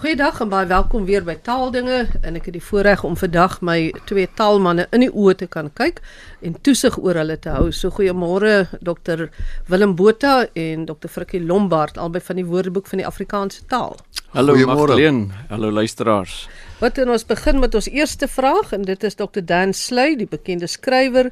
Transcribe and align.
Goeiedag 0.00 0.38
en 0.40 0.48
baie 0.48 0.64
welkom 0.64 1.02
weer 1.04 1.20
by 1.20 1.34
Taaldinge 1.44 2.06
en 2.24 2.36
ek 2.38 2.46
het 2.48 2.54
die 2.56 2.62
voorreg 2.64 3.02
om 3.04 3.18
vandag 3.20 3.58
my 3.60 3.90
twee 4.08 4.30
taalmanne 4.38 4.86
in 4.96 5.04
die 5.04 5.10
oë 5.12 5.34
te 5.42 5.48
kan 5.52 5.68
kyk 5.76 5.98
en 6.40 6.56
toesig 6.64 6.96
oor 7.02 7.20
hulle 7.20 7.36
te 7.36 7.52
hou. 7.52 7.66
So 7.68 7.92
goeiemôre 7.92 8.78
Dr 8.80 9.26
Willem 9.68 9.92
Botha 10.00 10.46
en 10.56 10.88
Dr 10.88 11.12
Frikkie 11.12 11.42
Lombard 11.44 12.00
albei 12.00 12.24
van 12.24 12.40
die 12.40 12.46
Woordeboek 12.48 12.88
van 12.88 13.04
die 13.04 13.08
Afrikaanse 13.10 13.68
taal. 13.68 13.98
Hallo 14.32 14.56
Magdalene, 14.56 15.36
hallo 15.52 15.68
luisteraars. 15.68 16.46
Wat 16.80 16.96
en 16.96 17.12
ons 17.12 17.28
begin 17.28 17.60
met 17.60 17.76
ons 17.76 17.92
eerste 17.92 18.24
vraag 18.40 18.72
en 18.72 18.88
dit 18.88 19.04
is 19.04 19.20
Dr 19.20 19.44
Dan 19.44 19.76
Sluy, 19.76 20.14
die 20.16 20.30
bekende 20.32 20.70
skrywer 20.80 21.28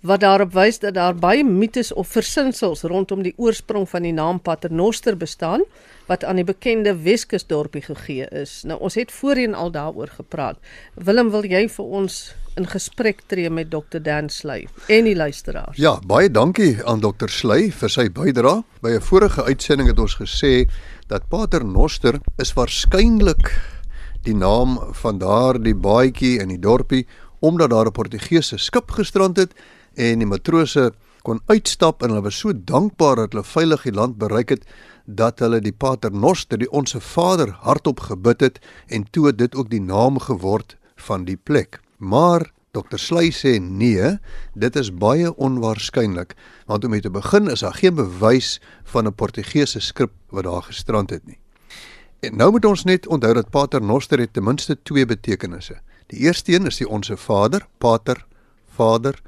wat 0.00 0.20
daarop 0.20 0.52
wys 0.52 0.78
dat 0.80 0.94
daar 0.94 1.14
baie 1.14 1.44
mites 1.44 1.92
of 1.92 2.08
versinsels 2.08 2.82
rondom 2.82 3.22
die 3.22 3.34
oorsprong 3.36 3.88
van 3.88 4.02
die 4.02 4.12
naam 4.12 4.40
Paternoster 4.40 5.16
bestaan 5.16 5.64
wat 6.08 6.24
aan 6.24 6.40
die 6.40 6.44
bekende 6.44 6.94
Weskusdorpie 7.04 7.82
gegee 7.82 8.28
is. 8.32 8.62
Nou 8.64 8.78
ons 8.80 8.94
het 8.94 9.12
voorheen 9.12 9.54
al 9.54 9.70
daaroor 9.70 10.08
gepraat. 10.16 10.56
Willem, 10.94 11.30
wil 11.30 11.44
jy 11.44 11.66
vir 11.68 11.84
ons 11.84 12.34
in 12.56 12.66
gesprek 12.70 13.24
tree 13.26 13.50
met 13.50 13.70
Dr 13.70 14.00
Dan 14.02 14.28
Sley 14.28 14.68
en 14.88 15.08
die 15.08 15.16
luisteraars? 15.16 15.76
Ja, 15.80 15.98
baie 16.06 16.30
dankie 16.30 16.76
aan 16.84 17.00
Dr 17.00 17.28
Sley 17.28 17.70
vir 17.72 17.90
sy 17.90 18.08
bydrae. 18.08 18.62
By 18.80 18.96
'n 18.96 19.00
vorige 19.00 19.44
uitsending 19.44 19.88
het 19.88 19.98
ons 19.98 20.16
gesê 20.16 20.68
dat 21.08 21.28
Paternoster 21.28 22.20
is 22.38 22.52
waarskynlik 22.52 23.52
die 24.24 24.34
naam 24.34 24.78
van 24.92 25.18
daardie 25.18 25.74
baadjie 25.74 26.40
in 26.40 26.48
die 26.48 26.60
dorpie 26.60 27.06
omdat 27.40 27.70
daar 27.70 27.86
'n 27.86 27.92
Portugese 27.92 28.58
skip 28.58 28.90
gestrand 28.90 29.36
het 29.36 29.52
en 29.94 30.18
die 30.18 30.28
matrose 30.28 30.92
kon 31.24 31.40
uitstap 31.48 32.02
en 32.02 32.12
hulle 32.12 32.26
was 32.26 32.38
so 32.38 32.52
dankbaar 32.52 33.16
dat 33.16 33.32
hulle 33.32 33.48
veilig 33.48 33.86
die 33.88 33.94
land 33.96 34.18
bereik 34.20 34.52
het 34.52 34.66
dat 35.04 35.40
hulle 35.44 35.60
die 35.60 35.72
Pater 35.72 36.12
Noster, 36.12 36.58
die 36.58 36.70
onsse 36.70 37.00
Vader, 37.00 37.52
hardop 37.64 38.00
gebid 38.08 38.40
het 38.40 38.60
en 38.88 39.04
toe 39.10 39.26
het 39.26 39.38
dit 39.38 39.54
ook 39.54 39.70
die 39.70 39.82
naam 39.82 40.18
geword 40.18 40.76
van 40.96 41.24
die 41.24 41.36
plek. 41.36 41.80
Maar 41.98 42.50
Dr. 42.74 42.98
Sley 42.98 43.30
sê 43.30 43.58
nee, 43.60 44.16
dit 44.54 44.76
is 44.76 44.90
baie 44.90 45.30
onwaarskynlik 45.36 46.34
want 46.66 46.84
om 46.84 47.00
te 47.00 47.10
begin 47.10 47.50
is 47.52 47.62
daar 47.62 47.76
geen 47.78 47.94
bewys 47.94 48.60
van 48.84 49.06
'n 49.06 49.14
Portugese 49.14 49.80
skrip 49.80 50.12
wat 50.30 50.44
daar 50.44 50.62
gestrand 50.62 51.10
het 51.10 51.26
nie. 51.26 51.38
En 52.20 52.36
nou 52.36 52.50
moet 52.50 52.64
ons 52.64 52.84
net 52.84 53.06
onthou 53.06 53.34
dat 53.34 53.50
Pater 53.50 53.82
Noster 53.82 54.18
het 54.18 54.32
ten 54.32 54.44
minste 54.44 54.76
twee 54.82 55.06
betekenisse. 55.06 55.80
Die 56.06 56.18
eerste 56.18 56.52
een 56.52 56.66
is 56.66 56.76
die 56.76 56.88
onsse 56.88 57.16
Vader, 57.16 57.66
Pater, 57.78 58.26
Vader, 58.76 59.22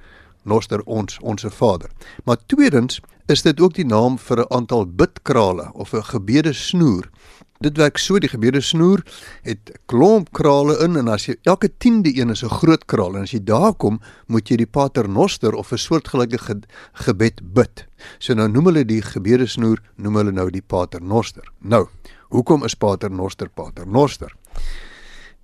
Noster 0.46 0.82
ons, 0.84 1.18
onsse 1.20 1.50
Vader. 1.50 1.90
Maar 2.24 2.38
tweedens 2.46 3.00
is 3.26 3.42
dit 3.42 3.60
ook 3.60 3.74
die 3.74 3.86
naam 3.86 4.18
vir 4.18 4.40
'n 4.40 4.52
aantal 4.54 4.86
bidkrale 4.86 5.70
of 5.74 5.92
'n 5.92 6.02
gebedesnoer. 6.02 7.10
Dit 7.58 7.76
werk 7.76 7.96
so 7.96 8.18
die 8.20 8.28
gebedesnoer 8.28 9.00
het 9.46 9.70
klomp 9.88 10.32
krale 10.36 10.76
in 10.84 10.98
en 11.00 11.08
as 11.08 11.24
jy 11.26 11.38
elke 11.48 11.70
10de 11.72 12.12
een 12.12 12.30
is 12.30 12.44
'n 12.44 12.52
groot 12.52 12.84
kraal 12.84 13.16
en 13.16 13.22
as 13.22 13.32
jy 13.32 13.40
daar 13.44 13.72
kom 13.74 14.00
moet 14.26 14.48
jy 14.48 14.56
die 14.56 14.66
Pater 14.66 15.08
Noster 15.08 15.54
of 15.54 15.72
'n 15.72 15.78
soortgelyke 15.78 16.38
ge 16.38 16.60
gebed 16.92 17.40
bid. 17.54 17.86
So 18.18 18.34
nou 18.34 18.48
noem 18.48 18.64
hulle 18.64 18.84
die 18.84 19.02
gebedesnoer 19.02 19.80
noem 19.96 20.16
hulle 20.16 20.32
nou 20.32 20.50
die 20.50 20.62
Pater 20.62 21.02
Noster. 21.02 21.44
Nou, 21.60 21.88
hoekom 22.28 22.64
is 22.64 22.74
Pater 22.74 23.10
Noster 23.10 23.48
Pater 23.48 23.86
Noster? 23.86 24.32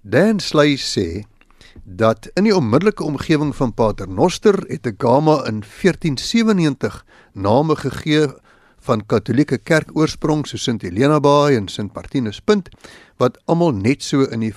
Dan 0.02 0.40
Slay 0.40 0.76
sê 0.76 1.24
dat 1.82 2.30
in 2.34 2.44
die 2.44 2.56
onmiddellike 2.56 3.04
omgewing 3.04 3.56
van 3.56 3.74
Pater 3.74 4.08
Noster 4.08 4.64
het 4.68 4.86
'n 4.86 4.94
Gama 4.98 5.44
in 5.46 5.62
1497 5.62 7.04
name 7.32 7.76
gegee 7.76 8.26
van 8.82 9.06
Katolieke 9.06 9.58
kerk 9.58 9.90
oorsprong 9.94 10.46
so 10.46 10.56
Sint 10.56 10.82
Helena 10.82 11.20
Baai 11.20 11.56
en 11.56 11.68
Sint 11.68 11.94
Martinus 11.94 12.40
Punt 12.40 12.68
wat 13.16 13.38
almal 13.44 13.70
net 13.70 14.02
so 14.02 14.24
in 14.26 14.40
die 14.40 14.54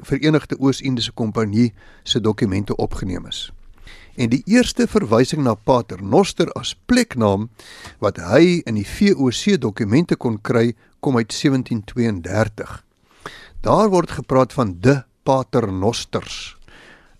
Verenigde 0.00 0.56
Oos-Indiese 0.58 1.12
Kompanjie 1.12 1.72
se 2.02 2.20
dokumente 2.20 2.76
opgeneem 2.76 3.26
is. 3.26 3.52
En 4.16 4.32
die 4.32 4.42
eerste 4.48 4.86
verwysing 4.88 5.42
na 5.44 5.54
Pater 5.54 6.02
Noster 6.02 6.48
as 6.56 6.74
pleknaam 6.86 7.50
wat 8.00 8.16
hy 8.16 8.62
in 8.64 8.74
die 8.80 8.88
VOC 8.88 9.60
dokumente 9.60 10.16
kon 10.16 10.40
kry, 10.40 10.72
kom 11.00 11.16
uit 11.16 11.28
1732. 11.28 12.84
Daar 13.60 13.90
word 13.92 14.10
gepraat 14.10 14.52
van 14.52 14.76
de 14.80 15.02
Pater 15.22 15.72
Nosters 15.72 16.55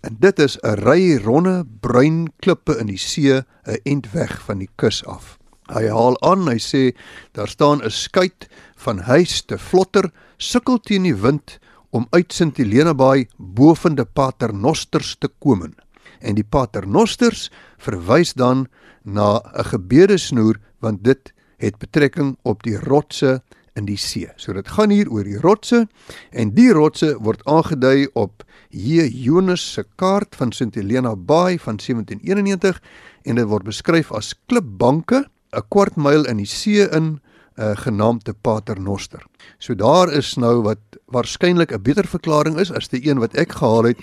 En 0.01 0.15
dit 0.19 0.39
is 0.39 0.57
'n 0.61 0.79
ry 0.85 1.17
ronde 1.17 1.65
bruin 1.79 2.27
klippe 2.39 2.77
in 2.77 2.87
die 2.87 2.97
see 2.97 3.33
'n 3.33 3.45
end 3.83 4.11
weg 4.11 4.41
van 4.41 4.57
die 4.57 4.69
kus 4.75 5.05
af. 5.05 5.37
Hy 5.67 5.87
haal 5.87 6.21
aan, 6.21 6.47
hy 6.47 6.59
sê 6.59 6.95
daar 7.31 7.47
staan 7.47 7.81
'n 7.83 7.89
skuit 7.89 8.47
van 8.75 8.99
huis 8.99 9.41
te 9.41 9.57
vlotter, 9.57 10.11
sukkel 10.37 10.79
teen 10.79 11.03
die 11.03 11.15
wind 11.15 11.59
om 11.89 12.07
uit 12.09 12.33
Sint 12.33 12.57
Helena 12.57 12.93
Baai 12.93 13.27
bovende 13.37 14.05
Paternosters 14.05 15.15
te 15.19 15.29
kom. 15.39 15.73
En 16.19 16.35
die 16.35 16.43
Paternosters 16.43 17.51
verwys 17.77 18.33
dan 18.33 18.67
na 19.03 19.41
'n 19.55 19.63
gebedesnoer 19.63 20.59
want 20.79 21.03
dit 21.03 21.33
het 21.57 21.77
betrekking 21.77 22.37
op 22.43 22.63
die 22.63 22.77
rotse 22.77 23.41
in 23.77 23.85
die 23.85 23.97
see. 24.01 24.27
So 24.41 24.53
dit 24.57 24.67
gaan 24.75 24.91
hier 24.93 25.09
oor 25.13 25.27
die 25.27 25.39
rotse 25.43 25.85
en 26.31 26.53
die 26.57 26.69
rotse 26.75 27.13
word 27.23 27.43
aangedui 27.45 28.09
op 28.17 28.43
J. 28.69 29.07
Jonas 29.07 29.63
se 29.73 29.85
kaart 30.01 30.35
van 30.35 30.51
St 30.51 30.75
Helena 30.75 31.15
Bay 31.15 31.59
van 31.61 31.79
1791 31.79 32.81
en 33.23 33.39
dit 33.39 33.47
word 33.47 33.67
beskryf 33.67 34.11
as 34.11 34.33
klipbanke 34.49 35.25
'n 35.53 35.63
kwart 35.69 35.95
myl 35.95 36.25
in 36.27 36.37
die 36.37 36.49
see 36.49 36.83
in 36.83 37.19
uh, 37.57 37.75
genaamd 37.75 38.25
te 38.25 38.33
Paternoster. 38.33 39.23
So 39.59 39.75
daar 39.75 40.11
is 40.13 40.35
nou 40.35 40.61
wat 40.61 40.79
waarskynlik 41.07 41.71
'n 41.71 41.81
beter 41.81 42.07
verklaring 42.07 42.57
is 42.59 42.71
as 42.71 42.87
die 42.87 43.09
een 43.09 43.19
wat 43.19 43.35
ek 43.35 43.51
gehaal 43.51 43.83
het 43.83 43.97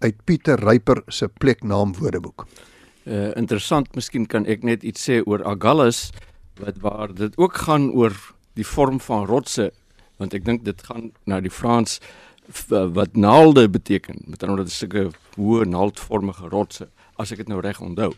uit 0.00 0.24
Pieter 0.24 0.58
Ryper 0.58 1.02
se 1.08 1.28
pleknaam 1.28 1.94
woordeboek. 1.94 2.46
Uh 3.04 3.32
interessant, 3.36 3.94
miskien 3.94 4.26
kan 4.26 4.46
ek 4.46 4.62
net 4.62 4.82
iets 4.82 5.08
sê 5.08 5.22
oor 5.24 5.44
Agallus 5.44 6.10
wat 6.60 6.76
waar 6.82 7.14
dit 7.14 7.36
ook 7.38 7.54
gaan 7.54 7.90
oor 7.90 8.12
die 8.58 8.66
vorm 8.66 8.98
van 9.00 9.26
rotse 9.30 9.70
want 10.18 10.34
ek 10.34 10.44
dink 10.46 10.64
dit 10.66 10.82
gaan 10.88 11.12
na 11.30 11.38
die 11.40 11.52
Frans 11.52 11.98
wat 12.68 13.14
naalde 13.14 13.68
beteken 13.68 14.22
met 14.26 14.42
ander 14.42 14.64
woorde 14.64 14.74
sulke 14.74 15.04
hoë 15.36 15.68
naaldvormige 15.68 16.50
rotse 16.50 16.88
as 17.20 17.32
ek 17.34 17.42
dit 17.42 17.50
nou 17.50 17.60
reg 17.62 17.80
onthou. 17.82 18.14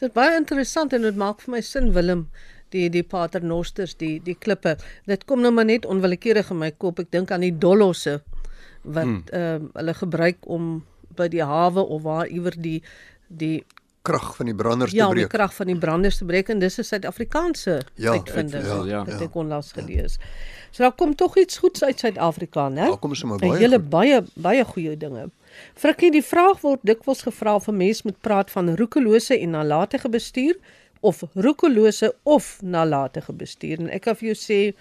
Dit 0.00 0.08
is 0.08 0.16
baie 0.16 0.36
interessant 0.36 0.92
en 0.96 1.04
dit 1.06 1.16
maak 1.16 1.44
vir 1.44 1.54
my 1.56 1.60
sin 1.64 1.92
Willem 1.94 2.26
die 2.74 2.88
die 2.92 3.04
paternosters 3.06 3.96
die 4.00 4.18
die 4.24 4.34
klippe. 4.34 4.76
Dit 5.06 5.26
kom 5.28 5.42
nou 5.44 5.52
maar 5.54 5.68
net 5.68 5.86
onwillekeurig 5.86 6.50
in 6.54 6.60
my 6.62 6.70
kop. 6.72 7.00
Ek 7.02 7.10
dink 7.12 7.30
aan 7.30 7.44
die 7.46 7.56
dolosse 7.56 8.20
wat 8.82 9.04
hmm. 9.04 9.22
ehm 9.28 9.40
hmm. 9.40 9.66
uh, 9.70 9.80
hulle 9.80 9.94
gebruik 9.94 10.48
om 10.48 10.70
by 11.16 11.28
die 11.28 11.44
hawe 11.44 11.82
of 11.82 12.02
waar 12.06 12.28
iewers 12.28 12.58
die 12.58 12.80
die 13.28 13.64
krag 14.02 14.36
van 14.36 14.46
die 14.46 14.54
branders 14.54 14.92
ja, 14.92 15.06
te 15.06 15.12
breek. 15.12 15.24
Ja, 15.24 15.28
die 15.28 15.36
krag 15.36 15.54
van 15.54 15.66
die 15.66 15.78
branders 15.78 16.20
te 16.20 16.24
breek 16.24 16.48
en 16.48 16.58
dis 16.58 16.78
'n 16.78 16.84
Suid-Afrikaanse 16.84 17.80
ja, 17.94 18.12
uitvinding 18.12 18.64
ja, 18.64 18.84
ja, 18.84 19.04
wat 19.04 19.20
ek 19.20 19.34
onlangs 19.34 19.72
ja. 19.74 19.82
gelees. 19.82 20.18
So 20.70 20.82
daar 20.82 20.92
kom 20.92 21.14
tog 21.14 21.36
iets 21.36 21.58
goeds 21.58 21.84
uit 21.84 21.98
Suid-Afrika, 21.98 22.68
né? 22.68 22.86
Daar 22.86 22.98
kom 22.98 23.14
sommer 23.14 23.38
baie. 23.38 23.58
Hele 23.58 23.78
baie 23.78 24.22
baie 24.34 24.64
goeie 24.64 24.96
dinge. 24.96 25.30
Frikkie, 25.74 26.10
die 26.10 26.24
vraag 26.24 26.60
word 26.60 26.80
dikwels 26.82 27.22
gevra 27.22 27.54
of 27.54 27.68
'n 27.68 27.76
mens 27.76 28.02
moet 28.02 28.20
praat 28.20 28.50
van 28.50 28.76
roekelose 28.76 29.38
en 29.38 29.50
nalatige 29.50 30.08
bestuur 30.08 30.56
of 31.00 31.22
roekelose 31.34 32.14
of 32.22 32.58
nalatige 32.62 33.32
bestuur. 33.32 33.80
En 33.80 33.90
ek 33.90 34.02
kan 34.02 34.16
vir 34.16 34.34
jou 34.34 34.36
sê 34.36 34.74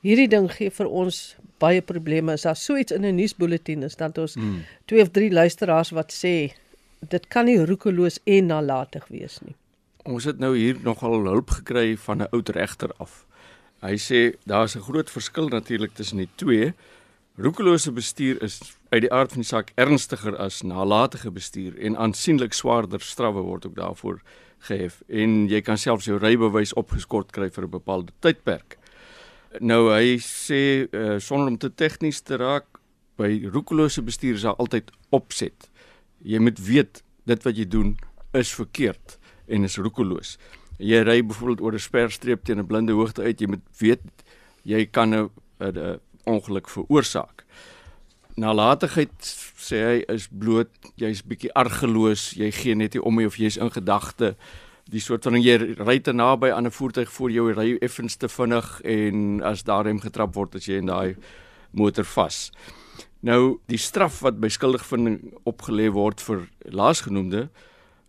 hierdie 0.00 0.28
ding 0.28 0.50
gee 0.52 0.70
vir 0.70 0.86
ons 0.88 1.36
baie 1.58 1.82
probleme. 1.82 2.32
As 2.32 2.42
daar 2.42 2.56
so 2.56 2.76
iets 2.76 2.92
in 2.92 3.04
'n 3.04 3.14
nuusbulletin 3.14 3.82
is, 3.82 3.96
dan 3.96 4.08
het 4.08 4.18
ons 4.18 4.34
hmm. 4.34 4.64
twee 4.84 5.02
of 5.02 5.10
drie 5.10 5.30
luisteraars 5.30 5.90
wat 5.90 6.12
sê 6.12 6.52
dit 7.10 7.26
kan 7.28 7.44
nie 7.44 7.58
roekeloos 7.64 8.20
en 8.24 8.46
nalatig 8.46 9.06
wees 9.08 9.38
nie. 9.44 9.54
Ons 10.04 10.24
het 10.28 10.38
nou 10.38 10.52
hier 10.56 10.76
nogal 10.84 11.24
hulp 11.24 11.50
gekry 11.50 11.96
van 11.96 12.22
'n 12.22 12.28
oud 12.30 12.48
regter 12.48 12.90
af. 12.98 13.24
Hy 13.80 13.96
sê 13.96 14.36
daar's 14.46 14.76
'n 14.76 14.80
groot 14.80 15.10
verskil 15.10 15.48
natuurlik 15.48 15.94
tussen 15.94 16.18
die 16.18 16.28
twee. 16.36 16.74
Roekelose 17.36 17.92
bestuur 17.92 18.42
is 18.42 18.60
uit 18.88 19.00
die 19.00 19.12
aard 19.12 19.32
van 19.32 19.40
die 19.40 19.48
saak 19.48 19.72
ernstiger 19.74 20.36
as 20.36 20.62
nalatige 20.62 21.30
bestuur 21.30 21.78
en 21.78 21.96
aansienlik 21.96 22.52
swaarder 22.52 23.00
strawwe 23.00 23.40
word 23.40 23.66
ook 23.66 23.74
daarvoor 23.74 24.20
gehef 24.58 25.02
en 25.08 25.48
jy 25.48 25.60
kan 25.60 25.78
selfs 25.78 26.04
jou 26.04 26.18
rybewys 26.18 26.72
opgeskort 26.72 27.32
kry 27.32 27.50
vir 27.50 27.64
'n 27.64 27.70
bepaalde 27.70 28.12
tydperk. 28.20 28.78
Nou 29.60 29.90
hy 29.92 30.18
sê 30.18 30.88
uh, 30.90 31.18
sonder 31.18 31.48
om 31.48 31.58
te 31.58 31.74
tegnies 31.74 32.20
te 32.20 32.36
raak 32.36 32.66
by 33.16 33.50
roekelose 33.52 34.02
bestuur 34.02 34.34
is 34.34 34.42
daar 34.42 34.56
altyd 34.56 34.90
opset 35.10 35.70
jy 36.24 36.40
moet 36.40 36.58
weet 36.58 37.02
dit 37.28 37.46
wat 37.46 37.56
jy 37.56 37.66
doen 37.68 37.94
is 38.34 38.52
verkeerd 38.56 39.18
en 39.46 39.64
is 39.68 39.76
roekeloos. 39.76 40.36
Jy 40.82 41.04
ry 41.06 41.20
byvoorbeeld 41.22 41.60
oor 41.60 41.74
'n 41.74 41.78
sperstreep 41.78 42.44
teen 42.44 42.58
'n 42.58 42.66
blinde 42.66 42.92
hoogte 42.92 43.22
uit, 43.22 43.40
jy 43.40 43.46
moet 43.46 43.64
weet 43.78 44.02
jy 44.64 44.86
kan 44.86 45.14
'n 45.14 45.30
'n 45.60 46.00
ongeluk 46.24 46.68
veroorsaak. 46.68 47.44
Nalatigheid 48.36 49.14
sê 49.56 49.76
hy 49.84 50.14
is 50.14 50.28
bloot 50.28 50.70
jy's 50.96 51.22
bietjie 51.22 51.52
argeloos, 51.54 52.34
jy 52.34 52.50
gee 52.50 52.74
net 52.74 52.94
nie 52.94 53.02
om 53.02 53.16
nie 53.16 53.26
of 53.26 53.36
jy's 53.36 53.56
in 53.56 53.70
gedagte 53.70 54.34
die 54.90 55.00
soort 55.00 55.24
van 55.24 55.40
jy 55.40 55.56
ry 55.80 55.98
te 56.00 56.12
naby 56.12 56.50
aan 56.50 56.66
'n 56.66 56.70
voertuig 56.70 57.10
voor 57.12 57.30
jou 57.30 57.52
ry 57.52 57.78
effens 57.80 58.16
te 58.16 58.28
vinnig 58.28 58.80
en 58.84 59.42
as 59.42 59.62
daarin 59.62 60.00
getrap 60.00 60.34
word 60.34 60.54
as 60.54 60.66
jy 60.66 60.76
in 60.76 60.86
daai 60.86 61.16
motor 61.72 62.04
vas. 62.04 62.50
Nou 63.24 63.58
die 63.72 63.80
straf 63.80 64.18
wat 64.20 64.36
by 64.36 64.50
skuldigvinding 64.52 65.30
opgelê 65.48 65.86
word 65.92 66.20
vir 66.20 66.42
laasgenoemde 66.68 67.46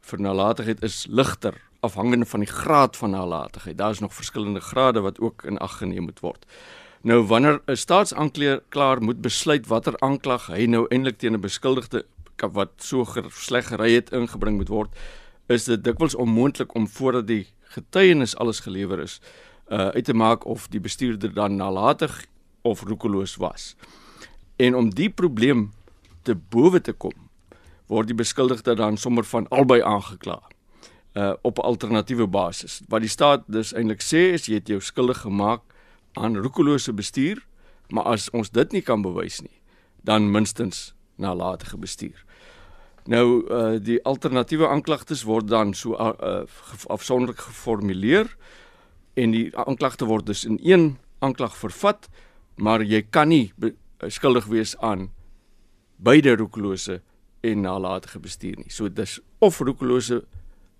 vir 0.10 0.22
nalatigheid 0.22 0.84
is 0.84 1.06
ligter 1.08 1.56
afhangende 1.88 2.28
van 2.28 2.44
die 2.44 2.50
graad 2.50 2.98
van 3.00 3.16
nalatigheid. 3.16 3.78
Daar 3.80 3.96
is 3.96 4.02
nog 4.04 4.14
verskillende 4.14 4.60
grade 4.60 5.06
wat 5.06 5.22
ook 5.24 5.46
in 5.48 5.62
ag 5.64 5.78
geneem 5.80 6.10
moet 6.10 6.20
word. 6.20 6.44
Nou 7.02 7.22
wanneer 7.32 7.62
'n 7.68 7.76
staatsaanklaer 7.76 9.02
moet 9.02 9.22
besluit 9.22 9.68
watter 9.68 9.96
aanklag 10.00 10.48
hy 10.48 10.66
nou 10.66 10.86
eintlik 10.90 11.18
teen 11.18 11.34
'n 11.34 11.42
beskuldigde 11.42 12.04
wat 12.52 12.72
so 12.78 13.06
sleg 13.30 13.68
gery 13.68 13.94
het 13.96 14.12
ingebring 14.12 14.58
moet 14.58 14.70
word, 14.70 14.90
is 15.48 15.64
dit 15.64 15.84
dikwels 15.84 16.16
onmoontlik 16.16 16.76
om 16.76 16.88
voordat 16.88 17.28
die 17.28 17.48
getuienis 17.62 18.36
alles 18.36 18.60
gelewer 18.60 19.00
is, 19.00 19.22
uh 19.70 19.88
uit 19.96 20.06
te 20.06 20.14
maak 20.14 20.46
of 20.46 20.68
die 20.68 20.80
bestuurder 20.80 21.34
dan 21.34 21.56
nalatig 21.56 22.26
of 22.62 22.82
roekeloos 22.82 23.36
was. 23.36 23.76
En 24.56 24.76
om 24.76 24.90
die 24.90 25.10
probleem 25.10 25.72
te 26.22 26.36
bowe 26.36 26.82
te 26.82 26.94
kom, 26.94 27.14
word 27.88 28.08
die 28.08 28.18
beskuldigde 28.18 28.76
dan 28.76 28.98
sommer 28.98 29.26
van 29.28 29.48
albei 29.54 29.82
aangekla 29.82 30.42
uh 31.16 31.34
op 31.42 31.58
'n 31.58 31.62
alternatiewe 31.62 32.28
basis. 32.28 32.82
Wat 32.88 33.00
die 33.00 33.10
staat 33.10 33.44
dus 33.48 33.74
eintlik 33.74 34.02
sê 34.02 34.34
is 34.36 34.46
jy 34.46 34.54
het 34.54 34.68
jou 34.68 34.82
skuldig 34.82 35.18
gemaak 35.18 35.62
aan 36.14 36.38
roekelose 36.38 36.94
bestuur, 36.94 37.46
maar 37.88 38.04
as 38.04 38.30
ons 38.30 38.50
dit 38.50 38.72
nie 38.72 38.82
kan 38.82 39.02
bewys 39.02 39.42
nie, 39.42 39.62
dan 40.04 40.32
minstens 40.32 40.94
nalatige 41.16 41.78
bestuur. 41.78 42.26
Nou 43.06 43.46
uh 43.50 43.80
die 43.80 44.04
alternatiewe 44.04 44.68
aanklagtes 44.68 45.24
word 45.24 45.48
dan 45.48 45.74
so 45.74 45.94
uh, 45.94 46.12
uh 46.20 46.44
afsonderlik 46.88 47.40
geformuleer 47.40 48.36
en 49.14 49.32
die 49.32 49.58
aanklagte 49.58 50.06
word 50.06 50.26
dus 50.26 50.46
in 50.46 50.60
een 50.64 50.98
aanklag 51.20 51.58
vervat, 51.58 52.10
maar 52.56 52.84
jy 52.84 53.02
kan 53.10 53.28
nie 53.28 53.54
skuldig 54.08 54.46
wees 54.46 54.78
aan 54.78 55.10
beide 55.98 56.36
roekelose 56.36 57.02
en 57.42 57.62
nalatige 57.62 58.20
bestuur 58.20 58.58
nie. 58.58 58.72
So 58.72 58.90
dis 58.90 59.20
of 59.40 59.60
roekelose 59.60 60.24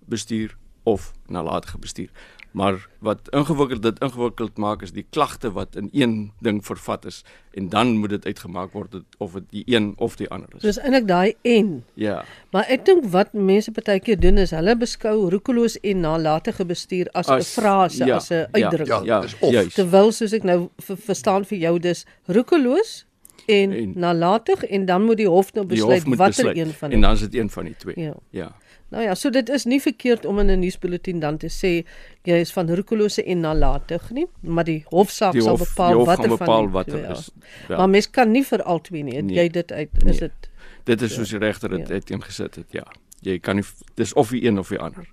bestuur 0.08 0.56
of 0.86 1.12
nalatige 1.26 1.78
bestuur. 1.78 2.10
Maar 2.56 2.88
wat 2.98 3.28
ingewikkeld 3.30 3.82
dit 3.82 3.98
ingewikkeld 3.98 4.56
maak 4.56 4.82
is 4.82 4.92
die 4.96 5.04
klagte 5.10 5.50
wat 5.52 5.76
in 5.76 5.88
een 5.92 6.32
ding 6.40 6.64
vervat 6.64 7.04
is 7.04 7.24
en 7.52 7.68
dan 7.68 7.96
moet 7.96 8.14
dit 8.14 8.24
uitgemaak 8.24 8.72
word 8.72 8.94
of 9.18 9.32
dit 9.32 9.44
die 9.50 9.64
een 9.66 9.92
of 9.96 10.16
die 10.16 10.28
ander 10.30 10.48
is. 10.56 10.62
Dis 10.62 10.78
eintlik 10.78 11.04
daai 11.08 11.34
en. 11.42 11.84
Ja. 11.94 12.24
Maar 12.56 12.64
ek 12.72 12.86
dink 12.88 13.04
wat 13.12 13.34
mense 13.36 13.74
partykeer 13.76 14.20
doen 14.20 14.40
is 14.40 14.54
hulle 14.56 14.76
beskou 14.76 15.28
roekeloos 15.34 15.76
en 15.80 16.00
nalatige 16.06 16.64
bestuur 16.64 17.12
as 17.12 17.28
'n 17.28 17.44
frase, 17.44 18.04
ja, 18.04 18.16
as 18.16 18.30
'n 18.30 18.48
uitdrukking. 18.52 19.04
Ja, 19.04 19.20
ja, 19.20 19.50
ja 19.50 19.68
terwyl 19.76 20.12
soos 20.12 20.32
ek 20.32 20.48
nou 20.48 20.70
verstaan 20.80 21.44
vir 21.44 21.58
jou 21.58 21.78
dis 21.78 22.06
roekeloos 22.24 23.04
en, 23.46 23.72
en 23.72 23.92
nalatig 23.94 24.64
en 24.64 24.84
dan 24.84 25.04
moet 25.04 25.16
die 25.16 25.28
hof 25.28 25.52
nou 25.52 25.66
besluit 25.66 26.04
watter 26.16 26.56
een 26.56 26.72
van 26.72 26.88
die 26.88 26.96
En 26.96 27.02
dan 27.02 27.12
is 27.12 27.20
dit 27.20 27.34
een 27.34 27.50
van 27.50 27.64
die 27.64 27.76
twee. 27.76 28.00
Ja. 28.00 28.14
ja. 28.30 28.56
Nou 28.96 29.04
ja, 29.04 29.14
so 29.14 29.28
dit 29.30 29.48
is 29.52 29.66
nie 29.68 29.76
verkeerd 29.82 30.24
om 30.24 30.38
in 30.38 30.50
'n 30.50 30.58
nuusbulletin 30.58 31.18
dan 31.20 31.36
te 31.36 31.48
sê 31.52 31.84
jy 32.22 32.36
is 32.40 32.52
van 32.52 32.74
roekelose 32.74 33.24
en 33.24 33.40
nalatig 33.40 34.10
nie, 34.10 34.26
maar 34.40 34.64
die 34.64 34.84
hofsaak 34.88 35.32
die 35.32 35.42
hof, 35.42 35.58
sal 35.58 35.66
bepaal 35.66 36.04
watter 36.04 36.28
van 36.28 36.38
bepaal 36.38 36.70
wat 36.70 36.88
er 36.88 37.10
is. 37.10 37.30
Ja. 37.68 37.76
Maar 37.76 37.88
mens 37.88 38.10
kan 38.10 38.30
nie 38.30 38.44
vir 38.44 38.62
al 38.62 38.80
twee 38.80 39.02
nie. 39.02 39.22
Nee. 39.22 39.36
Jy 39.36 39.48
dit 39.48 39.72
uit 39.72 39.90
is 40.04 40.18
dit 40.18 40.32
nee. 40.32 40.80
Dit 40.84 41.02
is 41.02 41.14
soos 41.14 41.28
die 41.28 41.38
regter 41.38 41.68
dit 41.68 41.88
ja. 41.88 41.94
uiteengesit 41.94 42.54
het, 42.54 42.72
ja. 42.72 42.86
Jy 43.20 43.38
kan 43.38 43.56
nie 43.56 43.64
dis 43.94 44.12
of 44.12 44.30
die 44.30 44.44
een 44.46 44.58
of 44.58 44.68
die 44.68 44.78
ander. 44.78 45.04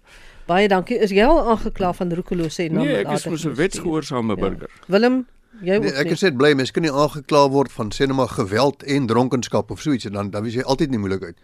Baie 0.46 0.68
dankie. 0.68 0.98
Is 1.00 1.10
jy 1.10 1.24
al 1.24 1.50
aangekla 1.50 1.94
van 1.94 2.14
roekelose 2.14 2.64
en 2.64 2.74
nalatig? 2.74 2.94
Nee, 2.94 3.06
ek 3.06 3.12
is 3.12 3.26
mos 3.26 3.46
'n 3.46 3.56
wetsgehoorsame 3.56 4.36
ja. 4.36 4.40
burger. 4.40 4.70
Willem 4.88 5.26
Jy 5.62 5.76
nee, 5.84 5.92
ek 6.02 6.16
sê 6.18 6.32
bly 6.34 6.56
mens 6.58 6.72
kan 6.74 6.82
nie 6.82 6.92
aangekla 6.92 7.44
word 7.54 7.72
van 7.76 7.92
sê 7.94 8.08
net 8.10 8.18
maar 8.18 8.32
geweld 8.34 8.82
en 8.90 9.06
dronkenskap 9.10 9.70
of 9.72 9.84
so 9.84 9.94
iets 9.94 10.08
en 10.10 10.18
dan 10.18 10.32
dan 10.34 10.42
wys 10.46 10.58
jy 10.58 10.66
altyd 10.66 10.90
nie 10.90 11.02
moeilik 11.04 11.28
uit. 11.30 11.38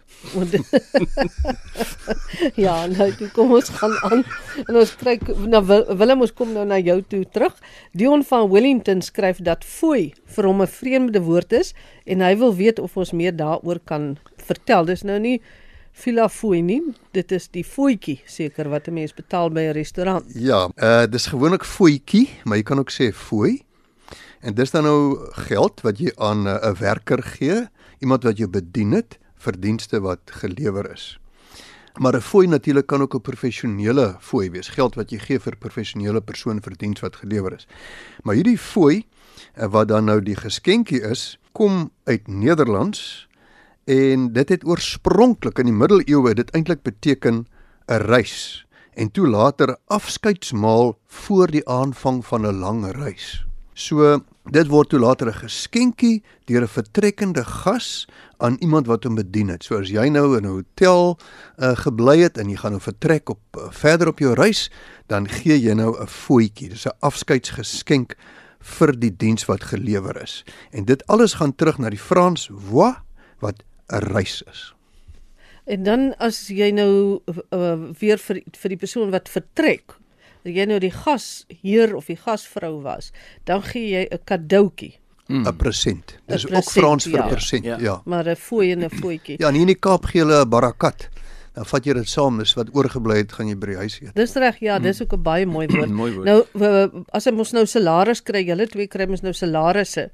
ja, 2.64 2.74
nou 2.90 3.06
toe 3.20 3.28
kom 3.36 3.54
ons 3.54 3.70
gaan 3.78 3.94
aan 4.08 4.24
en 4.66 4.80
ons 4.82 4.96
kry 4.98 5.14
nou 5.46 5.62
Willem 5.70 6.26
ons 6.26 6.34
kom 6.34 6.50
nou 6.56 6.66
na 6.66 6.80
jou 6.82 6.98
toe 7.06 7.22
terug. 7.30 7.54
Dion 7.94 8.26
van 8.26 8.50
Wellington 8.50 9.04
skryf 9.06 9.44
dat 9.46 9.62
fooi 9.62 10.10
vir 10.34 10.50
hom 10.50 10.62
'n 10.66 10.74
vreemde 10.74 11.22
woord 11.22 11.52
is 11.52 11.72
en 12.04 12.20
hy 12.20 12.34
wil 12.34 12.54
weet 12.54 12.82
of 12.82 12.96
ons 12.96 13.14
meer 13.14 13.32
daaroor 13.32 13.78
kan 13.84 14.18
vertel. 14.36 14.84
Dis 14.90 15.06
nou 15.06 15.18
nie 15.18 15.38
Villa 15.92 16.28
fooi 16.28 16.62
nie. 16.62 16.82
Dit 17.12 17.32
is 17.32 17.48
die 17.48 17.64
fooitjie 17.64 18.20
seker 18.26 18.68
wat 18.68 18.88
'n 18.88 18.94
mens 18.94 19.14
betaal 19.14 19.50
by 19.50 19.70
'n 19.70 19.72
restaurant. 19.74 20.24
Ja, 20.34 20.68
uh 20.76 21.06
dis 21.06 21.26
gewoonlik 21.26 21.64
fooitjie, 21.64 22.28
maar 22.44 22.56
jy 22.56 22.62
kan 22.62 22.78
ook 22.78 22.90
sê 22.90 23.12
fooi. 23.12 23.62
En 24.40 24.54
dis 24.54 24.70
dan 24.70 24.86
nou 24.88 25.18
geld 25.50 25.82
wat 25.84 25.98
jy 26.00 26.12
aan 26.16 26.46
eh, 26.48 26.70
'n 26.70 26.76
werker 26.80 27.22
gee, 27.22 27.68
iemand 27.98 28.22
wat 28.24 28.36
jou 28.36 28.48
bedien 28.48 28.92
het 28.92 29.18
vir 29.36 29.60
dienste 29.60 30.00
wat 30.00 30.20
gelewer 30.24 30.90
is. 30.92 31.20
Maar 31.98 32.16
'n 32.16 32.20
fooi 32.20 32.46
natuurlik 32.46 32.86
kan 32.86 33.02
ook 33.02 33.14
'n 33.14 33.20
professionele 33.20 34.16
fooi 34.20 34.50
wees, 34.50 34.68
geld 34.68 34.94
wat 34.94 35.10
jy 35.10 35.18
gee 35.18 35.38
vir 35.38 35.52
'n 35.52 35.58
professionele 35.58 36.20
persoon 36.20 36.62
vir 36.62 36.76
diens 36.76 37.00
wat 37.00 37.16
gelewer 37.16 37.52
is. 37.52 37.66
Maar 38.22 38.34
hierdie 38.34 38.58
fooi 38.58 39.06
eh, 39.54 39.66
wat 39.66 39.88
dan 39.88 40.04
nou 40.04 40.22
die 40.22 40.36
geskenkie 40.36 41.00
is, 41.00 41.38
kom 41.52 41.90
uit 42.04 42.28
Nederlands 42.28 43.28
en 43.84 44.32
dit 44.32 44.48
het 44.48 44.64
oorspronklik 44.64 45.58
in 45.58 45.66
die 45.66 45.74
middeleeue 45.74 46.34
dit 46.34 46.50
eintlik 46.50 46.82
beteken 46.82 47.46
'n 47.88 47.96
reis 47.96 48.66
en 48.94 49.10
toe 49.10 49.28
later 49.28 49.76
afskeidsmaal 49.86 50.98
voor 51.06 51.46
die 51.46 51.68
aanvang 51.68 52.26
van 52.26 52.46
'n 52.46 52.58
lang 52.58 52.90
reis. 52.92 53.49
So 53.80 54.18
dit 54.50 54.68
word 54.68 54.90
toe 54.92 55.00
later 55.00 55.28
'n 55.28 55.40
geskenkie 55.46 56.22
deur 56.44 56.62
'n 56.62 56.68
vertrekkende 56.68 57.44
gas 57.44 58.06
aan 58.38 58.56
iemand 58.60 58.86
wat 58.86 59.04
hom 59.04 59.14
bedien 59.14 59.48
het. 59.48 59.64
So 59.64 59.78
as 59.78 59.88
jy 59.88 60.08
nou 60.08 60.36
in 60.36 60.44
'n 60.44 60.52
hotel 60.60 61.18
uh, 61.58 61.76
gebly 61.76 62.20
het 62.20 62.38
en 62.38 62.48
jy 62.48 62.56
gaan 62.56 62.72
nou 62.72 62.80
vertrek 62.80 63.28
op 63.28 63.40
uh, 63.56 63.70
verder 63.70 64.08
op 64.08 64.18
jou 64.18 64.34
reis, 64.34 64.70
dan 65.06 65.28
gee 65.28 65.56
jy 65.56 65.72
nou 65.72 65.96
'n 65.96 66.06
fooitjie. 66.06 66.68
Dis 66.68 66.86
'n 66.86 66.98
afskeidsgeskenk 67.00 68.16
vir 68.60 68.92
die 68.92 69.16
diens 69.16 69.46
wat 69.46 69.64
gelewer 69.64 70.22
is. 70.22 70.44
En 70.72 70.84
dit 70.84 71.06
alles 71.06 71.34
gaan 71.34 71.54
terug 71.54 71.78
na 71.78 71.88
die 71.88 71.98
Frans 71.98 72.50
voi 72.52 72.94
wat 73.40 73.62
'n 73.88 74.12
reis 74.12 74.42
is. 74.42 74.74
En 75.64 75.82
dan 75.82 76.14
as 76.18 76.48
jy 76.48 76.70
nou 76.70 77.20
uh, 77.50 77.90
weer 77.98 78.18
vir 78.18 78.42
vir 78.52 78.68
die 78.68 78.76
persoon 78.76 79.10
wat 79.10 79.28
vertrek 79.28 79.96
as 80.44 80.54
jy 80.54 80.66
nou 80.66 80.78
die 80.78 80.92
gasheer 80.94 81.94
of 81.96 82.06
die 82.06 82.16
gasvrou 82.16 82.80
was, 82.82 83.12
dan 83.44 83.62
gee 83.62 83.90
jy 83.90 84.08
'n 84.10 84.24
cadeautjie. 84.24 84.94
Hmm. 85.26 85.46
'n 85.46 85.56
Present. 85.56 86.18
Dis 86.26 86.46
ook 86.46 86.64
Frans 86.64 87.04
vir 87.04 87.20
ja. 87.20 87.26
present, 87.28 87.64
ja. 87.64 87.78
ja. 87.78 88.00
Maar 88.04 88.28
'n 88.28 88.36
fooi 88.36 88.72
en 88.72 88.84
'n 88.84 88.90
voetjie. 88.90 89.36
Ja, 89.38 89.48
in 89.48 89.66
die 89.66 89.78
Kaap 89.78 90.04
gee 90.04 90.22
hulle 90.22 90.44
'n 90.44 90.48
barakat. 90.48 91.08
Dan 91.54 91.66
vat 91.66 91.84
jy 91.84 91.94
dit 91.94 92.08
saam, 92.08 92.38
dis 92.38 92.54
wat 92.54 92.68
oorgebly 92.72 93.16
het, 93.16 93.32
gaan 93.32 93.48
jy 93.48 93.56
by 93.58 93.66
die 93.66 93.76
huis 93.76 94.00
eet. 94.00 94.14
Dis 94.14 94.34
reg, 94.34 94.58
ja, 94.60 94.78
dis 94.78 94.98
hmm. 94.98 95.06
ook 95.06 95.18
'n 95.18 95.22
baie 95.22 95.46
mooi 95.46 95.66
woord. 95.66 95.90
mooi 96.02 96.12
woord. 96.12 96.26
Nou 96.26 97.04
as 97.12 97.26
ons 97.26 97.52
nou 97.52 97.66
salaris 97.66 98.22
kry, 98.22 98.44
julle 98.46 98.66
twee 98.66 98.86
kry 98.86 99.06
mens 99.06 99.22
nou 99.22 99.32
salarisse. 99.32 100.10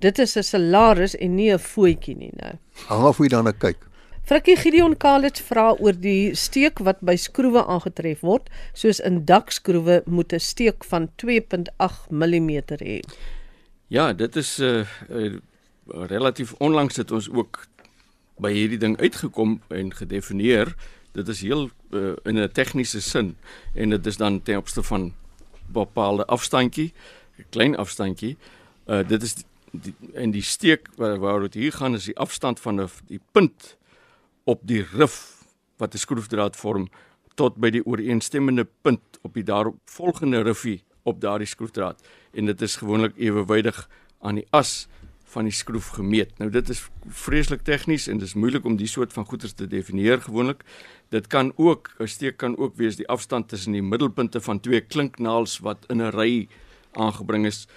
Dit 0.00 0.18
is 0.18 0.36
'n 0.36 0.42
salaris 0.42 1.14
en 1.16 1.34
nie 1.34 1.52
'n 1.52 1.58
voetjie 1.58 2.16
nie, 2.16 2.32
nou. 2.36 2.52
Hang 2.86 3.04
af 3.04 3.16
hoe 3.16 3.26
jy 3.26 3.30
daarna 3.30 3.52
kyk. 3.52 3.89
Frikkie 4.30 4.54
Gideon 4.54 4.92
Kalitz 4.94 5.40
vra 5.42 5.72
oor 5.82 5.96
die 5.98 6.36
steek 6.38 6.78
wat 6.86 7.00
by 7.02 7.16
skroewe 7.18 7.64
aangetref 7.66 8.20
word, 8.22 8.44
soos 8.78 9.00
in 9.02 9.24
dakskroewe 9.26 9.96
moet 10.06 10.30
'n 10.32 10.38
steek 10.38 10.86
van 10.86 11.08
2.8 11.18 12.12
mm 12.14 12.52
hê. 12.78 13.00
Ja, 13.88 14.12
dit 14.12 14.36
is 14.36 14.60
'n 14.60 14.62
uh, 14.62 14.86
uh, 15.10 15.40
relatief 16.06 16.52
onlangs 16.60 16.96
het 16.96 17.10
ons 17.10 17.26
ook 17.28 17.66
by 18.38 18.52
hierdie 18.52 18.78
ding 18.78 19.00
uitgekom 19.00 19.62
en 19.68 19.90
gedefinieer. 19.94 20.76
Dit 21.12 21.28
is 21.28 21.40
heel 21.40 21.70
uh, 21.90 22.14
in 22.22 22.38
'n 22.38 22.52
tegniese 22.52 23.00
sin 23.00 23.36
en 23.74 23.90
dit 23.90 24.06
is 24.06 24.16
dan 24.16 24.42
ten 24.42 24.56
opsigte 24.56 24.82
van 24.82 25.12
bepaalde 25.66 26.24
afstandjie, 26.26 26.92
'n 27.38 27.46
klein 27.50 27.76
afstandjie. 27.76 28.36
Uh 28.86 29.02
dit 29.08 29.22
is 29.22 29.34
die, 29.72 29.94
en 30.14 30.30
die 30.30 30.42
steek 30.42 30.88
waar, 30.96 31.18
waar 31.18 31.40
dit 31.40 31.54
hier 31.54 31.72
gaan 31.72 31.94
is 31.94 32.04
die 32.04 32.18
afstand 32.18 32.60
van 32.60 32.88
die 33.06 33.20
punt 33.32 33.78
op 34.44 34.60
die 34.62 34.86
rif 34.92 35.44
wat 35.76 35.94
'n 35.94 35.98
skroefdraad 35.98 36.56
vorm 36.56 36.88
tot 37.34 37.56
by 37.56 37.70
die 37.70 37.84
ooreenstemmende 37.86 38.66
punt 38.82 39.18
op 39.22 39.34
die 39.34 39.44
daarop 39.44 39.76
volgende 39.84 40.42
riffie 40.42 40.84
op 41.02 41.20
daardie 41.20 41.46
skroefdraad 41.46 42.02
en 42.32 42.46
dit 42.46 42.62
is 42.62 42.76
gewoonlik 42.76 43.16
ewewydig 43.16 43.88
aan 44.20 44.34
die 44.34 44.46
as 44.50 44.88
van 45.30 45.46
die 45.46 45.54
skroef 45.54 45.92
gemeet. 45.94 46.38
Nou 46.38 46.50
dit 46.50 46.68
is 46.68 46.82
vreeslik 47.06 47.62
tegnies 47.62 48.08
en 48.10 48.18
dit 48.18 48.28
is 48.28 48.34
moeilik 48.34 48.64
om 48.66 48.76
die 48.76 48.88
soort 48.90 49.12
van 49.12 49.24
goeders 49.24 49.52
te 49.52 49.68
definieer 49.70 50.20
gewoonlik. 50.20 50.64
Dit 51.08 51.26
kan 51.26 51.52
ook 51.56 51.90
'n 51.98 52.06
steek 52.06 52.36
kan 52.36 52.56
ook 52.56 52.76
wees 52.76 52.96
die 52.96 53.08
afstand 53.08 53.48
tussen 53.48 53.72
die 53.72 53.82
middelpunte 53.82 54.40
van 54.40 54.60
twee 54.60 54.80
klinknaels 54.80 55.58
wat 55.58 55.86
in 55.88 56.02
'n 56.02 56.10
ry 56.10 56.48
aangebring 56.92 57.46
is 57.46 57.68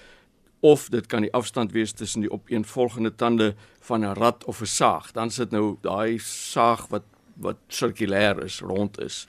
of 0.63 0.87
dit 0.89 1.05
kan 1.11 1.25
die 1.25 1.33
afstand 1.35 1.73
wees 1.75 1.91
tussen 1.91 2.23
die 2.23 2.31
opeenvolgende 2.31 3.11
tande 3.15 3.55
van 3.83 4.05
'n 4.05 4.15
rad 4.15 4.45
of 4.45 4.61
'n 4.61 4.65
saag. 4.65 5.11
Dan 5.11 5.29
sit 5.29 5.51
nou 5.51 5.77
daai 5.81 6.17
saag 6.19 6.87
wat 6.87 7.03
wat 7.35 7.57
sirkulêr 7.67 8.43
is, 8.43 8.59
rond 8.59 8.99
is. 8.99 9.27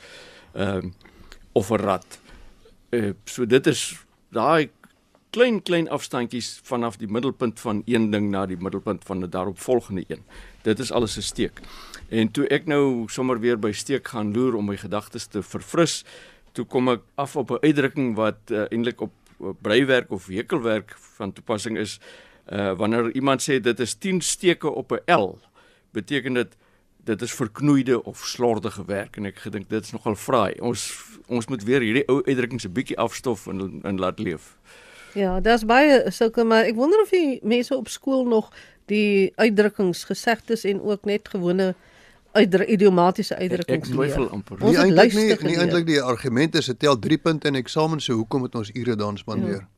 Ehm 0.53 0.76
um, 0.76 0.95
of 1.53 1.71
'n 1.71 1.76
rad. 1.76 2.19
Uh, 2.91 3.12
so 3.25 3.47
dit 3.47 3.67
is 3.67 4.05
daai 4.31 4.71
klein 5.31 5.62
klein 5.62 5.88
afstandjies 5.88 6.61
vanaf 6.62 6.97
die 6.97 7.09
middelpunt 7.09 7.61
van 7.61 7.83
een 7.85 8.11
ding 8.11 8.31
na 8.31 8.47
die 8.47 8.57
middelpunt 8.57 9.05
van 9.05 9.19
'n 9.19 9.31
daaropvolgende 9.31 10.05
een. 10.07 10.23
Dit 10.62 10.79
is 10.79 10.93
alles 10.93 11.17
'n 11.17 11.23
steek. 11.23 11.61
En 12.09 12.31
toe 12.31 12.47
ek 12.47 12.67
nou 12.67 13.09
sommer 13.09 13.41
weer 13.41 13.59
by 13.59 13.73
steek 13.73 14.09
gaan 14.09 14.33
loer 14.33 14.55
om 14.55 14.64
my 14.64 14.76
gedagtes 14.76 15.26
te 15.26 15.43
verfris, 15.43 16.05
toe 16.53 16.64
kom 16.64 16.88
ek 16.88 17.00
af 17.14 17.37
op 17.37 17.50
'n 17.50 17.59
uitdrukking 17.61 18.14
wat 18.14 18.38
uh, 18.50 18.64
eintlik 18.71 19.00
op 19.00 19.12
breiwerk 19.62 20.11
of 20.11 20.26
hekelwerk 20.26 20.97
van 21.17 21.33
toepassing 21.33 21.79
is. 21.79 22.00
Uh 22.53 22.73
wanneer 22.76 23.12
iemand 23.14 23.43
sê 23.43 23.61
dit 23.61 23.81
is 23.81 23.95
10 23.95 24.21
steke 24.21 24.71
op 24.71 24.93
'n 24.93 25.12
L, 25.12 25.38
beteken 25.93 26.35
dit 26.35 26.57
dit 27.05 27.23
is 27.23 27.33
verknoeide 27.33 28.05
of 28.05 28.19
slordige 28.19 28.85
werk 28.85 29.17
en 29.17 29.25
ek 29.25 29.38
gedink 29.38 29.69
dit 29.69 29.85
is 29.85 29.93
nogal 29.93 30.14
fraai. 30.14 30.55
Ons 30.61 30.93
ons 31.26 31.47
moet 31.47 31.64
weer 31.64 31.81
hierdie 31.81 32.07
ou 32.09 32.23
uitdrukkings 32.25 32.64
'n 32.64 32.73
bietjie 32.73 32.99
afstof 32.99 33.47
en 33.47 33.81
en 33.83 33.99
laat 33.99 34.19
leef. 34.19 34.57
Ja, 35.14 35.41
daar's 35.41 35.64
baie 35.64 36.11
sulke 36.11 36.45
maar 36.45 36.64
ek 36.64 36.75
wonder 36.75 37.00
of 37.00 37.11
die 37.11 37.41
mense 37.43 37.76
op 37.76 37.88
skool 37.88 38.25
nog 38.26 38.50
die 38.87 39.33
uitdrukkings, 39.37 40.05
gesegdes 40.05 40.64
en 40.64 40.83
ook 40.83 41.05
net 41.05 41.29
gewone 41.29 41.75
uitdruk 42.35 42.69
idiomatiese 42.69 43.37
uitdrukkings. 43.38 43.91
Ek 43.91 43.95
twyfel 43.95 44.26
amper. 44.35 44.59
Nie 44.64 44.81
eintlik 44.83 45.14
nie, 45.14 45.29
nie 45.50 45.61
eintlik 45.61 45.87
die 45.88 46.00
argumente 46.03 46.62
is 46.62 46.71
dit 46.73 46.81
tel 46.85 46.99
3 46.99 47.21
punte 47.23 47.50
in 47.50 47.61
eksamen 47.61 48.03
so 48.03 48.19
hoekom 48.19 48.45
moet 48.47 48.59
ons 48.59 48.73
ure 48.75 48.97
dan 49.00 49.19
spandeer? 49.21 49.62
Ja. 49.62 49.71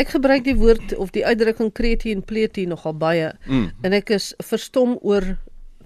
Ek 0.00 0.14
gebruik 0.16 0.46
die 0.46 0.56
woord 0.56 0.94
of 0.96 1.12
die 1.12 1.26
uitdrukking 1.26 1.74
kreti 1.76 2.14
en 2.16 2.24
pleti 2.24 2.64
nogal 2.66 2.96
baie 2.96 3.32
mm. 3.44 3.66
en 3.84 3.96
ek 3.98 4.14
is 4.16 4.32
verstom 4.40 4.96
oor 5.04 5.34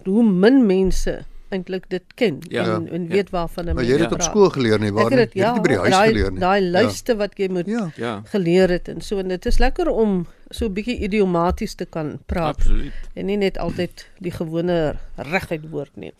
hoe 0.06 0.24
min 0.26 0.62
mense 0.66 1.16
eintlik 1.52 1.88
dit 1.92 2.14
ken 2.18 2.38
ja. 2.50 2.64
en, 2.76 2.88
en 2.88 3.06
weet 3.10 3.30
ja. 3.30 3.36
waarvan 3.36 3.68
hulle 3.68 3.78
Maar 3.78 3.88
jy 3.88 3.98
het 3.98 4.04
dit 4.06 4.16
op 4.16 4.24
skool 4.24 4.50
geleer 4.54 4.80
nie, 4.82 4.92
waar 4.92 5.10
nie? 5.10 5.18
Jy 5.18 5.22
het 5.22 5.34
dit 5.34 5.64
by 5.64 5.72
die 5.72 5.80
huis 5.82 5.92
die, 5.94 6.12
geleer 6.12 6.32
nie. 6.32 6.40
Daai 6.42 6.60
lyste 6.60 7.12
ja. 7.12 7.18
wat 7.22 7.36
jy 7.40 7.48
moet 7.52 7.68
ja. 7.70 7.84
ja. 8.00 8.14
geleer 8.32 8.72
het 8.72 8.88
en 8.92 9.04
so 9.04 9.22
en 9.22 9.34
dit 9.34 9.50
is 9.50 9.60
lekker 9.62 9.90
om 9.92 10.22
so 10.52 10.68
'n 10.68 10.74
bietjie 10.76 10.98
idiomaties 11.08 11.74
te 11.74 11.84
kan 11.84 12.18
praat. 12.26 12.56
Absoluut. 12.60 12.92
En 13.14 13.26
nie 13.26 13.36
net 13.36 13.58
altyd 13.58 14.06
die 14.20 14.32
gewone 14.32 14.96
reguit 15.16 15.70
woord 15.70 15.96
nie. 15.96 16.12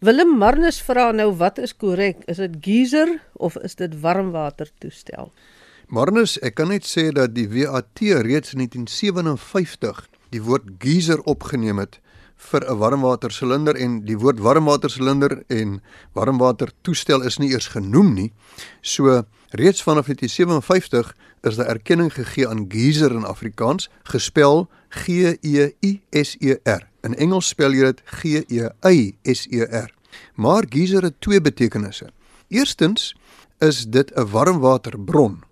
Willem 0.00 0.38
Marnus 0.38 0.80
vra 0.82 1.10
nou 1.12 1.32
wat 1.36 1.58
is 1.58 1.76
korrek? 1.76 2.24
Is 2.26 2.36
dit 2.36 2.56
geyser 2.60 3.20
of 3.32 3.56
is 3.56 3.74
dit 3.74 4.00
warmwater 4.00 4.70
toestel? 4.78 5.32
Marnus, 5.88 6.38
ek 6.40 6.54
kan 6.54 6.68
net 6.68 6.86
sê 6.88 7.10
dat 7.12 7.34
die 7.34 7.48
WAT 7.48 8.00
reeds 8.00 8.54
in 8.54 8.64
1957 8.64 10.08
die 10.30 10.42
woord 10.42 10.64
geyser 10.78 11.20
opgeneem 11.28 11.78
het 11.78 12.00
vir 12.36 12.62
'n 12.70 12.78
warmwatersilinder 12.78 13.76
en 13.76 14.04
die 14.04 14.18
woord 14.18 14.38
warmwatersilinder 14.38 15.42
en 15.48 15.82
warmwatertoestel 16.12 17.22
is 17.22 17.38
nie 17.38 17.50
eers 17.50 17.66
genoem 17.66 18.14
nie. 18.14 18.32
So 18.80 19.24
reeds 19.50 19.82
vanaf 19.82 20.06
1957 20.06 21.14
is 21.42 21.56
daar 21.56 21.66
erkenning 21.66 22.12
gegee 22.12 22.48
aan 22.48 22.64
geyser 22.68 23.10
in 23.10 23.24
Afrikaans, 23.24 23.90
gespel 24.02 24.68
G 24.88 25.36
E 25.40 25.72
I 25.80 26.00
S 26.10 26.36
E 26.40 26.56
R. 26.64 26.88
In 27.02 27.14
Engels 27.14 27.48
spel 27.48 27.72
jy 27.72 27.84
dit 27.84 28.02
G 28.04 28.24
E 28.48 28.68
Y 28.90 29.14
S 29.22 29.46
E 29.50 29.62
R. 29.62 29.90
Maar 30.34 30.64
geyser 30.68 31.02
het 31.02 31.20
twee 31.20 31.40
betekenisse. 31.40 32.10
Eerstens 32.48 33.14
is 33.58 33.86
dit 33.86 34.10
'n 34.14 34.30
warmwaterbron 34.30 35.42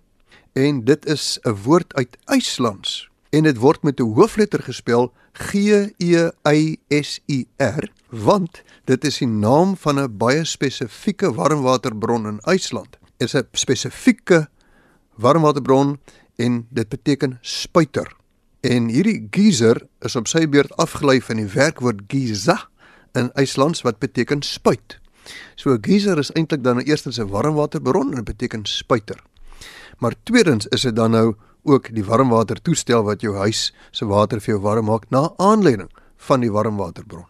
en 0.53 0.83
dit 0.83 1.05
is 1.05 1.39
'n 1.43 1.55
woord 1.63 1.93
uit 1.93 2.17
IJslands 2.25 3.09
en 3.29 3.43
dit 3.43 3.57
word 3.57 3.83
met 3.83 3.99
'n 3.99 4.13
hoofletter 4.13 4.63
gespel 4.63 5.13
G 5.33 5.89
E 5.97 6.29
Y 6.45 6.77
S 6.89 7.19
I 7.27 7.45
R 7.57 7.89
want 8.09 8.61
dit 8.85 9.05
is 9.05 9.17
die 9.17 9.27
naam 9.27 9.73
van 9.77 9.99
'n 9.99 10.17
baie 10.17 10.45
spesifieke 10.45 11.33
warmwaterbron 11.33 12.27
in 12.27 12.39
IJsland. 12.39 12.97
Dit 13.17 13.27
is 13.27 13.35
'n 13.35 13.47
spesifieke 13.51 14.47
warmwaterbron 15.15 15.99
en 16.35 16.67
dit 16.69 16.89
beteken 16.89 17.37
spuiter. 17.41 18.15
En 18.61 18.87
hierdie 18.87 19.27
geyser 19.31 19.87
is 20.01 20.15
op 20.15 20.27
sy 20.27 20.47
beurt 20.49 20.75
afgelei 20.77 21.21
van 21.21 21.35
die 21.35 21.47
werkwoord 21.47 22.01
geysa 22.07 22.69
in 23.13 23.31
IJslands 23.33 23.81
wat 23.81 23.99
beteken 23.99 24.41
spuit. 24.41 24.99
So 25.55 25.73
'n 25.73 25.81
geyser 25.81 26.17
is 26.17 26.31
eintlik 26.31 26.63
dan 26.63 26.79
eerstens 26.79 27.17
'n 27.19 27.27
warmwaterbron 27.27 28.09
en 28.09 28.15
dit 28.15 28.23
beteken 28.23 28.65
spuiter. 28.65 29.23
Maar 29.97 30.13
tweedens 30.23 30.67
is 30.67 30.81
dit 30.81 30.95
dan 30.95 31.11
nou 31.11 31.35
ook 31.63 31.89
die 31.95 32.03
warmwatertoestel 32.05 33.03
wat 33.07 33.21
jou 33.21 33.35
huis 33.35 33.71
se 33.91 34.05
water 34.05 34.41
vir 34.43 34.55
jou 34.55 34.61
warm 34.63 34.89
maak 34.91 35.09
na 35.09 35.29
aanleiding 35.37 35.89
van 36.27 36.43
die 36.43 36.51
warmwaterbron. 36.51 37.27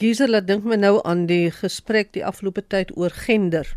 Geyser 0.00 0.30
laat 0.30 0.48
dink 0.48 0.64
my 0.66 0.78
nou 0.80 0.98
aan 1.06 1.26
die 1.26 1.50
gesprek 1.54 2.12
die 2.16 2.24
afgelope 2.26 2.64
tyd 2.66 2.94
oor 2.96 3.10
gender 3.10 3.76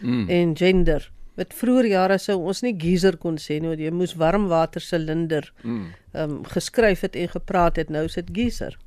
mm. 0.00 0.28
en 0.28 0.56
gender. 0.56 1.10
Met 1.34 1.54
vroeër 1.54 1.88
jare 1.90 2.18
sou 2.22 2.36
ons 2.46 2.62
nie 2.62 2.74
geyser 2.78 3.16
kon 3.18 3.38
sê 3.42 3.58
nie, 3.62 3.74
jy 3.82 3.90
moes 3.94 4.14
warmwatersilinder 4.18 5.50
mm. 5.62 5.86
um, 6.12 6.40
geskryf 6.50 7.06
het 7.06 7.18
en 7.18 7.30
gepraat 7.32 7.80
het, 7.82 7.90
nou 7.90 8.04
is 8.10 8.18
dit 8.20 8.34
geyser. 8.34 8.78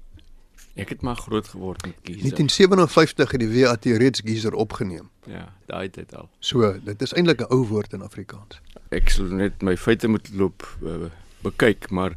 Ek 0.77 0.91
het 0.93 1.01
maar 1.01 1.17
groot 1.17 1.47
geword 1.49 1.81
met 1.85 1.97
geyser. 2.05 2.37
1957 2.37 3.31
het 3.33 3.41
die 3.41 3.51
WAT 3.55 3.89
reeds 4.03 4.21
geyser 4.23 4.53
opgeneem. 4.53 5.09
Ja, 5.27 5.47
daai 5.67 5.89
tyd 5.89 6.15
al. 6.15 6.29
So, 6.39 6.69
dit 6.85 7.01
is 7.01 7.13
eintlik 7.17 7.41
'n 7.41 7.51
ou 7.51 7.65
woord 7.67 7.93
in 7.97 8.05
Afrikaans 8.05 8.61
ek 8.91 9.09
sal 9.09 9.25
net 9.25 9.61
my 9.61 9.75
feite 9.75 10.07
moet 10.07 10.29
loop 10.33 10.63
uh, 10.83 11.09
bekyk, 11.43 11.89
maar 11.91 12.15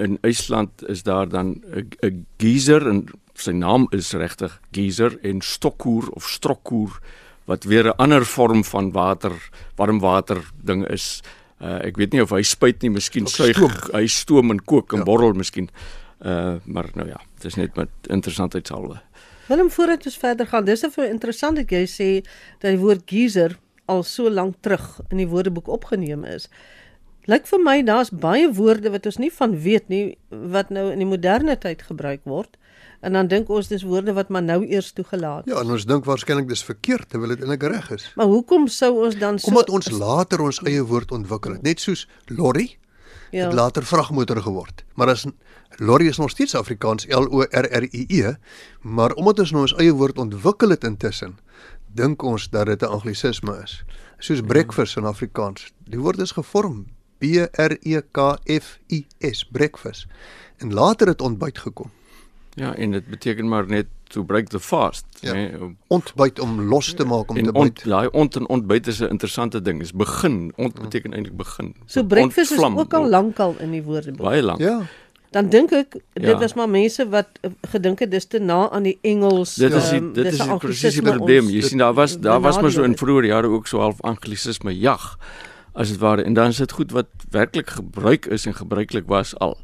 in 0.00 0.18
IJsland 0.22 0.84
is 0.88 1.02
daar 1.02 1.28
dan 1.28 1.62
'n 2.02 2.26
geyser 2.38 2.88
en 2.88 3.08
sy 3.34 3.52
naam 3.52 3.86
is 3.90 4.12
regtig 4.12 4.60
geyser 4.72 5.18
en 5.22 5.40
stokkoer 5.40 6.08
of 6.08 6.28
strokkoer 6.28 7.00
wat 7.44 7.64
weer 7.64 7.86
'n 7.86 7.96
ander 7.96 8.24
vorm 8.24 8.64
van 8.64 8.92
water, 8.92 9.32
warm 9.76 9.98
water 9.98 10.38
ding 10.64 10.88
is. 10.88 11.20
Uh, 11.60 11.84
ek 11.84 11.96
weet 11.96 12.12
nie 12.12 12.22
of 12.22 12.30
hy 12.30 12.42
spuit 12.42 12.82
nie, 12.82 12.90
miskien 12.90 13.26
suig 13.26 13.90
hy 13.92 14.06
stoom 14.06 14.50
en 14.50 14.64
kook 14.64 14.92
en 14.92 14.98
ja. 14.98 15.04
borrel 15.04 15.32
miskien. 15.32 15.68
Uh 16.20 16.56
maar 16.64 16.90
nou 16.94 17.08
ja, 17.08 17.20
dit 17.34 17.44
is 17.44 17.54
net 17.54 17.76
met 17.76 17.88
interessantheidshalwe. 18.08 19.00
Willem 19.48 19.70
voordat 19.70 20.06
ons 20.06 20.16
verder 20.16 20.46
gaan, 20.46 20.64
dis 20.64 20.82
'n 20.82 21.00
interessant 21.00 21.56
dat 21.56 21.70
jy 21.70 21.86
sê 21.86 22.26
dat 22.58 22.70
die 22.70 22.78
woord 22.78 23.02
geyser 23.06 23.58
al 23.92 24.02
so 24.08 24.30
lank 24.30 24.58
terug 24.64 25.00
in 25.10 25.20
die 25.20 25.28
woordeboek 25.28 25.68
opgeneem 25.68 26.24
is. 26.28 26.48
Lyk 27.30 27.46
vir 27.46 27.60
my 27.62 27.76
daar's 27.86 28.10
baie 28.10 28.48
woorde 28.50 28.90
wat 28.90 29.06
ons 29.06 29.20
nie 29.22 29.30
van 29.30 29.54
weet 29.62 29.86
nie 29.92 30.16
wat 30.54 30.72
nou 30.74 30.88
in 30.90 30.98
die 31.04 31.06
moderne 31.06 31.54
tyd 31.60 31.84
gebruik 31.86 32.24
word. 32.26 32.56
En 33.02 33.16
dan 33.18 33.28
dink 33.30 33.48
ons 33.50 33.66
dis 33.70 33.82
woorde 33.86 34.14
wat 34.14 34.28
maar 34.30 34.42
nou 34.42 34.60
eers 34.62 34.92
toegelaat 34.94 35.46
is. 35.46 35.52
Ja, 35.52 35.62
en 35.62 35.70
ons 35.74 35.86
dink 35.86 36.06
waarskynlik 36.06 36.46
dis 36.50 36.62
verkeerd 36.66 37.08
terwyl 37.10 37.34
dit 37.34 37.42
eintlik 37.42 37.66
reg 37.70 37.88
is. 37.94 38.04
Maar 38.18 38.30
hoekom 38.30 38.68
sou 38.70 38.92
ons 39.06 39.16
dan 39.18 39.40
so 39.42 39.50
Omdat 39.50 39.70
ons 39.74 39.90
later 39.90 40.42
ons 40.42 40.60
eie 40.66 40.82
woord 40.86 41.14
ontwikkel 41.14 41.56
het, 41.58 41.64
net 41.66 41.82
soos 41.82 42.06
lorry. 42.30 42.68
Ja. 43.32 43.46
Het 43.48 43.56
later 43.56 43.86
vragmotor 43.88 44.42
geword. 44.44 44.84
Maar 44.94 45.14
as 45.14 45.24
lorry 45.80 46.06
is 46.10 46.18
nog 46.20 46.30
steeds 46.30 46.54
Afrikaans 46.54 47.06
L 47.08 47.26
O 47.30 47.42
R 47.42 47.66
R 47.80 47.88
I 47.90 48.04
E, 48.22 48.34
maar 48.82 49.14
omdat 49.18 49.42
ons 49.46 49.54
nou 49.56 49.62
ons 49.66 49.74
eie 49.80 49.94
woord 49.96 50.18
ontwikkel 50.22 50.74
het 50.74 50.84
intussen, 50.84 51.38
dink 51.94 52.22
ons 52.22 52.48
dat 52.50 52.66
dit 52.66 52.82
'n 52.82 52.86
anglisisme 52.86 53.60
is. 53.62 53.84
Soos 54.18 54.40
breakfast 54.40 54.96
in 54.96 55.04
Afrikaans. 55.04 55.72
Die 55.84 56.00
woord 56.00 56.18
is 56.18 56.32
gevorm 56.32 56.86
B 57.18 57.24
R 57.52 57.76
E 57.80 58.00
K 58.10 58.38
F 58.44 58.78
I 58.88 59.06
S, 59.18 59.44
breakfast. 59.44 60.06
En 60.56 60.72
later 60.72 61.06
het 61.06 61.20
ontbyt 61.20 61.58
gekom. 61.58 61.90
Ja, 62.54 62.74
en 62.74 62.90
dit 62.90 63.06
beteken 63.06 63.48
maar 63.48 63.66
net 63.66 63.86
to 64.02 64.22
break 64.22 64.48
the 64.48 64.60
fast, 64.60 65.04
ja. 65.20 65.32
nee, 65.32 65.76
ontbyt 65.86 66.38
om 66.38 66.60
los 66.60 66.94
te 66.94 67.04
maak 67.04 67.30
om 67.30 67.36
en 67.36 67.44
te 67.44 67.52
byt. 67.52 67.84
Daai 67.84 68.08
ont 68.12 68.36
en 68.36 68.48
ontbyt 68.48 68.86
is 68.86 69.00
'n 69.00 69.08
interessante 69.08 69.62
ding. 69.62 69.80
Is 69.80 69.92
begin. 69.92 70.52
Ont 70.56 70.80
beteken 70.80 71.12
eintlik 71.12 71.36
begin. 71.36 71.74
So 71.86 72.04
breakfast 72.04 72.50
is 72.50 72.58
ook 72.58 72.94
al 72.94 73.08
lankal 73.08 73.54
in 73.58 73.70
die 73.70 73.82
woordeboek. 73.82 74.20
Baie 74.20 74.42
lank. 74.42 74.60
Ja 74.60 74.82
dan 75.32 75.48
dink 75.48 75.72
ek 75.72 75.96
dit 75.96 76.28
ja. 76.28 76.38
was 76.38 76.54
maar 76.54 76.68
mense 76.68 77.06
wat 77.08 77.28
uh, 77.40 77.50
gedink 77.72 78.02
het 78.04 78.10
dis 78.10 78.26
te 78.28 78.38
na 78.38 78.70
aan 78.70 78.84
die 78.86 78.98
Engels. 79.00 79.54
Dit 79.60 79.72
is 79.72 79.88
die, 79.90 80.00
um, 80.00 80.12
dit 80.12 80.28
is 80.32 80.38
die 80.38 80.56
presiese 80.60 81.02
probleem. 81.02 81.48
Jy 81.52 81.62
sien 81.72 81.80
daar 81.80 81.94
was 81.96 82.18
daar 82.20 82.40
was 82.44 82.60
maar 82.60 82.72
so 82.74 82.84
in 82.84 82.96
vroeë 82.98 83.30
jare 83.30 83.48
ook 83.48 83.70
so 83.70 83.80
half 83.80 84.00
anglisisme 84.00 84.74
jag 84.78 85.16
as 85.72 85.88
dit 85.88 86.00
ware 86.02 86.22
en 86.22 86.36
dan 86.36 86.52
is 86.52 86.60
dit 86.60 86.72
goed 86.72 86.92
wat 86.92 87.08
werklik 87.32 87.70
gebruik 87.78 88.26
is 88.26 88.46
en 88.46 88.54
gebruiklik 88.54 89.08
was 89.08 89.32
al. 89.38 89.56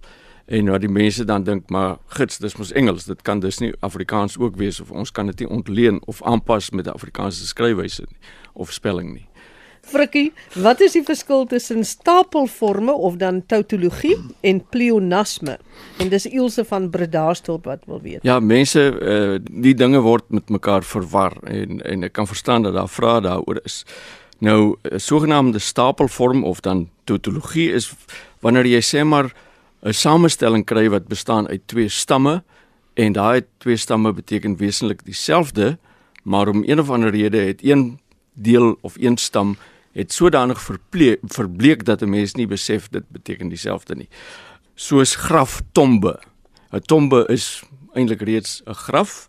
En 0.49 0.71
wat 0.73 0.81
die 0.81 0.89
mense 0.89 1.25
dan 1.29 1.45
dink 1.45 1.69
maar 1.69 1.99
gits 2.17 2.39
dis 2.41 2.57
mos 2.57 2.73
Engels, 2.73 3.05
dit 3.05 3.23
kan 3.23 3.41
dus 3.41 3.59
nie 3.61 3.75
Afrikaans 3.85 4.39
ook 4.39 4.57
wees 4.57 4.81
of 4.81 4.91
ons 4.91 5.13
kan 5.13 5.29
dit 5.29 5.45
nie 5.45 5.49
ontleen 5.49 6.01
of 6.09 6.23
aanpas 6.23 6.71
met 6.71 6.87
'n 6.87 6.97
Afrikaanse 6.97 7.47
skryfwyse 7.47 8.09
of 8.53 8.73
spelling 8.73 9.13
nie. 9.13 9.29
Frikkie, 9.88 10.33
wat 10.61 10.83
is 10.85 10.92
die 10.92 11.02
verskil 11.02 11.47
tussen 11.49 11.85
stapelforme 11.87 12.92
of 12.92 13.16
dan 13.16 13.40
tautologie 13.49 14.16
en 14.45 14.61
pleonasme? 14.68 15.57
En 15.99 16.11
dis 16.12 16.26
Ilse 16.28 16.64
van 16.68 16.90
Bredasdorp 16.92 17.64
wat 17.64 17.87
wil 17.88 18.02
weet. 18.04 18.23
Ja, 18.23 18.37
mense 18.40 18.85
uh, 18.92 19.38
die 19.49 19.75
dinge 19.75 20.02
word 20.04 20.28
met 20.28 20.52
mekaar 20.52 20.85
verwar 20.85 21.38
en 21.49 21.80
en 21.88 22.04
ek 22.04 22.12
kan 22.18 22.28
verstaan 22.28 22.66
dat 22.68 22.76
daar 22.76 22.88
vrae 22.88 23.23
daaroor 23.25 23.61
is. 23.64 23.85
Nou, 24.38 24.76
'n 24.83 25.00
sogenaamde 25.00 25.59
stapelvorm 25.59 26.45
of 26.45 26.61
dan 26.61 26.88
tautologie 27.04 27.73
is 27.73 27.92
wanneer 28.40 28.66
jy 28.66 28.83
sê 28.83 29.04
maar 29.04 29.33
'n 29.83 29.92
samestelling 29.92 30.64
kry 30.64 30.88
wat 30.88 31.09
bestaan 31.09 31.49
uit 31.49 31.62
twee 31.66 31.88
stamme 31.88 32.42
en 32.95 33.12
daai 33.12 33.42
twee 33.59 33.76
stamme 33.76 34.12
beteken 34.12 34.57
wesentlik 34.57 35.04
dieselfde, 35.04 35.78
maar 36.23 36.49
om 36.49 36.62
een 36.66 36.80
of 36.80 36.90
ander 36.90 37.11
rede 37.11 37.38
het 37.38 37.64
een 37.64 37.99
deel 38.35 38.76
of 38.80 38.95
een 38.99 39.16
stam 39.16 39.57
het 39.99 40.12
sodanig 40.12 40.61
verbleek, 41.23 41.85
dat 41.85 42.02
'n 42.02 42.09
mens 42.09 42.35
nie 42.35 42.47
besef 42.47 42.88
dit 42.88 43.09
beteken 43.09 43.49
dieselfde 43.49 43.95
nie. 43.95 44.09
Soos 44.75 45.14
graftombe. 45.14 46.21
'n 46.73 46.81
Tombe 46.81 47.26
is 47.26 47.62
eintlik 47.93 48.21
reeds 48.21 48.62
'n 48.67 48.75
graf. 48.75 49.28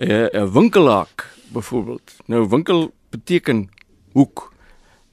'n 0.00 0.28
'n 0.32 0.52
Winkelaak 0.52 1.36
byvoorbeeld. 1.52 2.16
Nou 2.26 2.48
winkel 2.48 2.92
beteken 3.10 3.68
hoek. 4.12 4.52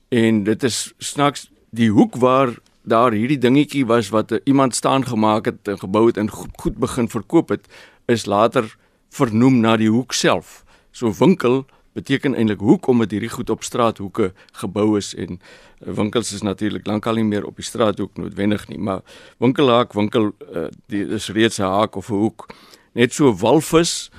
En 0.09 0.43
dit 0.43 0.63
is 0.63 0.93
snaaks 0.97 1.51
die 1.69 1.89
hoek 1.89 2.15
waar 2.15 2.49
daar 2.83 3.11
hierdie 3.11 3.37
dingetjie 3.37 3.85
was 3.85 4.09
wat 4.09 4.39
iemand 4.43 4.75
staan 4.75 5.05
gemaak 5.07 5.45
het 5.45 5.67
en 5.67 5.79
gebou 5.79 6.07
het 6.07 6.17
en 6.17 6.29
goed 6.29 6.77
begin 6.77 7.09
verkoop 7.09 7.49
het, 7.49 7.67
is 8.05 8.25
later 8.25 8.77
vernoem 9.09 9.59
na 9.59 9.77
die 9.77 9.89
hoek 9.89 10.13
self. 10.13 10.63
So 10.91 11.13
winkel 11.17 11.65
beteken 11.93 12.35
eintlik 12.35 12.59
hoek 12.59 12.87
omdat 12.87 13.11
hierdie 13.11 13.31
goed 13.31 13.49
op 13.49 13.63
straathoeke 13.63 14.31
gebou 14.61 14.97
is 14.97 15.11
en 15.15 15.39
eh, 15.39 15.93
winkels 15.97 16.33
is 16.33 16.41
natuurlik 16.41 16.87
lankal 16.87 17.19
nie 17.19 17.27
meer 17.27 17.45
op 17.45 17.59
die 17.59 17.67
straathoek 17.67 18.17
noodwendig 18.17 18.67
nie, 18.69 18.79
maar 18.79 19.01
winkelhaak, 19.43 19.93
winkel 19.97 20.31
uh, 20.55 20.67
die 20.91 21.03
is 21.07 21.29
reeds 21.29 21.59
'n 21.59 21.67
haak 21.67 21.95
of 21.95 22.09
'n 22.09 22.21
hoek. 22.23 22.47
Net 22.93 23.13
so 23.13 23.33
walvis, 23.33 24.11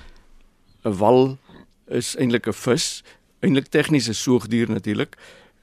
'n 0.84 0.96
wal 0.96 1.38
is 1.88 2.16
eintlik 2.16 2.46
'n 2.46 2.52
vis, 2.52 3.02
eintlik 3.40 3.68
tegnies 3.68 4.08
'n 4.08 4.14
soogdier 4.14 4.70
natuurlik. 4.70 5.16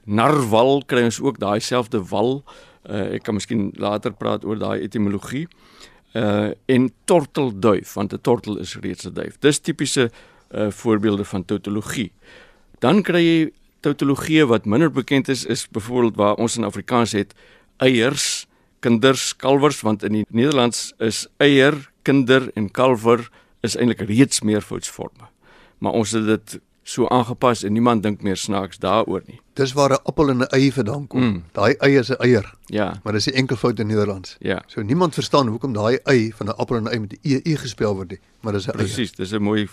Narwal 0.04 0.82
kry 0.86 1.04
ons 1.04 1.20
ook 1.20 1.38
daai 1.38 1.60
selfde 1.60 2.02
wal. 2.08 2.42
Uh, 2.88 3.14
ek 3.14 3.22
kan 3.22 3.34
miskien 3.34 3.72
later 3.76 4.12
praat 4.12 4.44
oor 4.44 4.58
daai 4.58 4.80
etimologie. 4.80 5.48
Uh 6.14 6.50
en 6.66 6.90
tortelduif, 7.04 7.94
want 7.94 8.12
'n 8.12 8.20
tortel 8.20 8.58
is 8.58 8.76
reeds 8.76 9.06
'n 9.06 9.12
duif. 9.12 9.38
Dis 9.38 9.58
tipiese 9.58 10.10
uh 10.50 10.70
voorbeelde 10.70 11.24
van 11.24 11.44
tautologie. 11.44 12.12
Dan 12.78 13.02
kry 13.02 13.20
jy 13.22 13.50
tautologie 13.80 14.44
wat 14.46 14.64
minder 14.64 14.90
bekend 14.90 15.28
is 15.28 15.44
is 15.44 15.68
byvoorbeeld 15.68 16.16
waar 16.16 16.34
ons 16.34 16.56
in 16.56 16.64
Afrikaans 16.64 17.12
het 17.12 17.34
eiers, 17.76 18.46
kinders, 18.80 19.36
kalwers 19.36 19.80
want 19.80 20.02
in 20.02 20.12
die 20.12 20.26
Nederlands 20.30 20.92
is 20.98 21.26
eier, 21.36 21.90
kinder 22.02 22.50
en 22.54 22.70
kalwer 22.70 23.28
is 23.60 23.76
eintlik 23.76 24.00
reeds 24.08 24.40
meervoudsforme. 24.40 25.28
Maar 25.78 25.92
ons 25.92 26.12
het 26.16 26.26
dit 26.26 26.60
so 26.90 27.06
aangepas 27.08 27.62
en 27.64 27.72
niemand 27.72 28.02
dink 28.02 28.22
meer 28.26 28.36
snaaks 28.36 28.80
daaroor 28.82 29.22
nie. 29.26 29.38
Dis 29.54 29.72
waar 29.72 29.90
'n 29.90 30.02
appel 30.04 30.30
en 30.30 30.38
'n 30.38 30.48
ei 30.50 30.72
vandaan 30.72 31.06
kom. 31.06 31.20
Mm. 31.20 31.44
Daai 31.52 31.74
ei 31.78 31.98
is 31.98 32.10
'n 32.10 32.20
eier. 32.20 32.54
Ja. 32.66 33.00
Maar 33.04 33.12
dis 33.12 33.26
'n 33.26 33.34
enkelvoud 33.34 33.78
in 33.78 33.86
Nederlands. 33.86 34.36
Ja. 34.40 34.62
So 34.66 34.82
niemand 34.82 35.14
verstaan 35.14 35.48
hoekom 35.48 35.72
daai 35.72 35.98
ei 36.04 36.32
van 36.36 36.46
'n 36.46 36.56
appel 36.56 36.76
en 36.76 36.82
'n 36.82 36.88
ei 36.88 36.98
met 36.98 37.12
'n 37.12 37.18
e, 37.22 37.40
e 37.42 37.56
gespel 37.56 37.94
word 37.94 38.10
nie, 38.10 38.20
maar 38.40 38.52
dis 38.52 38.66
'n 38.66 38.70
eier. 38.70 38.84
Presies, 38.84 39.12
dis 39.12 39.32
'n 39.32 39.42
mooi 39.42 39.68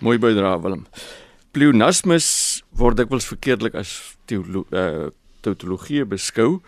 mooi 0.00 0.16
bydra 0.20 0.54
Willem. 0.62 0.86
Pleonasmus 1.52 2.26
word 2.76 2.96
dikwels 3.00 3.26
verkeerdelik 3.28 3.74
as 3.76 3.90
teolo 4.30 4.64
uh, 4.72 5.10
tautologie 5.44 6.06
beskou. 6.08 6.60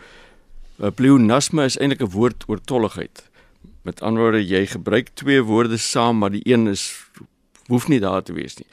'n 0.77 0.89
uh, 0.89 0.91
Pleonasme 0.93 1.65
is 1.65 1.77
eintlik 1.79 2.03
'n 2.05 2.13
woord 2.13 2.45
oortolligheid. 2.47 3.23
Met 3.81 4.01
ander 4.01 4.23
woorde, 4.23 4.43
jy 4.45 4.65
gebruik 4.65 5.09
twee 5.13 5.41
woorde 5.41 5.77
saam, 5.77 6.17
maar 6.17 6.31
die 6.31 6.45
een 6.45 6.67
is 6.67 6.93
hoef 7.67 7.87
nie 7.87 7.99
daar 7.99 8.23
te 8.23 8.33
wees 8.33 8.57
nie. 8.57 8.67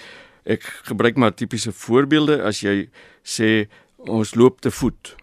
Ek 0.45 0.63
gebruik 0.85 1.17
maar 1.17 1.35
tipiese 1.35 1.73
voorbeelde 1.73 2.43
as 2.43 2.61
jy 2.61 2.91
sê 3.25 3.69
ons 3.97 4.35
loop 4.35 4.61
te 4.61 4.71
voet. 4.71 5.17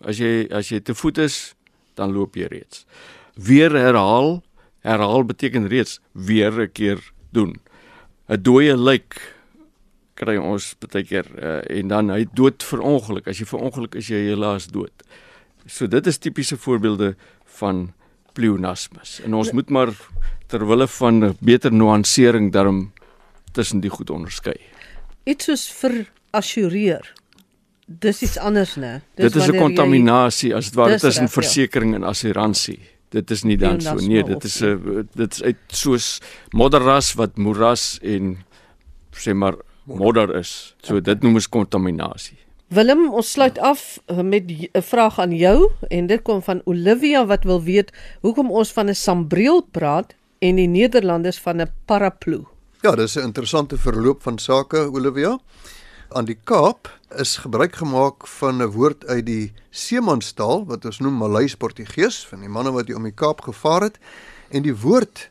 As 0.00 0.18
jy 0.18 0.46
as 0.50 0.70
jy 0.70 0.80
te 0.80 0.94
voet 0.94 1.18
is, 1.18 1.54
dan 1.94 2.12
loop 2.12 2.36
jy 2.36 2.46
reeds. 2.46 2.86
Weer 3.34 3.72
herhaal, 3.72 4.42
herhaal 4.86 5.24
beteken 5.24 5.68
reeds 5.68 6.00
weer 6.12 6.52
'n 6.52 6.72
keer 6.72 7.02
doen. 7.32 7.56
'n 8.28 8.42
Dooie 8.42 8.76
lijk 8.76 9.34
kry 10.14 10.36
ons 10.36 10.74
baie 10.80 11.04
keer 11.04 11.26
uh, 11.36 11.60
en 11.78 11.88
dan 11.88 12.10
hy 12.10 12.24
dood 12.34 12.62
vir 12.62 12.80
ongeluk. 12.80 13.28
As 13.28 13.38
jy 13.38 13.46
vir 13.46 13.60
ongeluk 13.60 13.94
is 13.94 14.08
jy 14.08 14.22
helaas 14.30 14.70
dood. 14.72 15.04
So 15.66 15.86
dit 15.86 16.06
is 16.06 16.18
tipiese 16.18 16.56
voorbeelde 16.56 17.14
van 17.60 17.92
pleonasmus. 18.32 19.20
En 19.24 19.34
ons 19.34 19.52
moet 19.52 19.70
maar 19.70 19.92
ter 20.46 20.64
wille 20.66 20.86
van 20.88 21.36
beter 21.40 21.72
nuansering 21.72 22.52
daarom 22.52 22.92
tussen 23.52 23.80
die 23.80 23.90
goed 23.90 24.10
onderskei. 24.10 24.56
Iets 25.24 25.48
soos 25.48 25.66
verassureer. 25.80 27.12
Dis 27.86 28.22
iets 28.22 28.38
anders, 28.38 28.74
né? 28.76 29.00
Dit 29.14 29.34
is 29.34 29.46
'n 29.48 29.58
kontaminasie 29.58 30.54
as 30.54 30.70
dit 30.70 30.74
ware 30.74 30.98
tussen 30.98 31.28
ja. 31.28 31.30
versekerings 31.30 31.94
en 31.94 32.04
assuransie. 32.04 32.80
Dit 33.08 33.30
is 33.30 33.42
nie 33.42 33.56
dan 33.56 33.80
so 33.80 33.94
nee, 33.94 34.22
dit 34.24 34.44
is 34.44 34.62
'n 34.62 35.08
dit 35.14 35.32
is 35.32 35.42
uit 35.42 35.56
soos 35.68 36.20
modderras 36.50 37.14
wat 37.14 37.36
moeras 37.36 37.98
en 38.02 38.36
sê 39.12 39.34
maar 39.34 39.54
modder 39.84 40.34
is. 40.36 40.74
So 40.82 41.00
dit 41.00 41.22
noem 41.22 41.34
ons 41.34 41.48
kontaminasie. 41.48 42.38
Willem, 42.74 43.12
ons 43.14 43.28
sluit 43.30 43.58
af 43.62 44.00
eh, 44.06 44.20
met 44.20 44.44
'n 44.50 44.82
vraag 44.82 45.18
aan 45.18 45.32
jou 45.32 45.70
en 45.88 46.06
dit 46.06 46.22
kom 46.22 46.42
van 46.42 46.60
Olivia 46.64 47.26
wat 47.26 47.44
wil 47.44 47.62
weet 47.62 47.92
hoekom 48.20 48.50
ons 48.50 48.72
van 48.72 48.88
'n 48.88 48.94
sambreel 48.94 49.62
praat 49.70 50.14
en 50.38 50.56
die 50.56 50.68
Nederlanders 50.68 51.38
van 51.38 51.60
'n 51.60 51.70
paraplu. 51.84 52.44
Ja, 52.82 52.94
dis 52.94 53.16
'n 53.16 53.20
interessante 53.20 53.78
verloop 53.78 54.22
van 54.22 54.38
sake, 54.38 54.90
Olivia. 54.92 55.38
Aan 56.08 56.24
die 56.24 56.38
Kaap 56.44 56.86
is 57.18 57.36
gebruik 57.42 57.76
gemaak 57.76 58.26
van 58.26 58.62
'n 58.62 58.70
woord 58.70 59.06
uit 59.06 59.26
die 59.26 59.52
seemanstaal 59.70 60.66
wat 60.66 60.84
ons 60.84 60.98
noem 60.98 61.16
Maleis 61.18 61.56
Portugees 61.56 62.26
van 62.26 62.40
die 62.40 62.48
manne 62.48 62.70
wat 62.70 62.86
hier 62.86 62.96
om 62.96 63.02
die 63.02 63.14
Kaap 63.14 63.40
gevaar 63.40 63.82
het 63.82 63.98
en 64.48 64.62
die 64.62 64.76
woord 64.76 65.30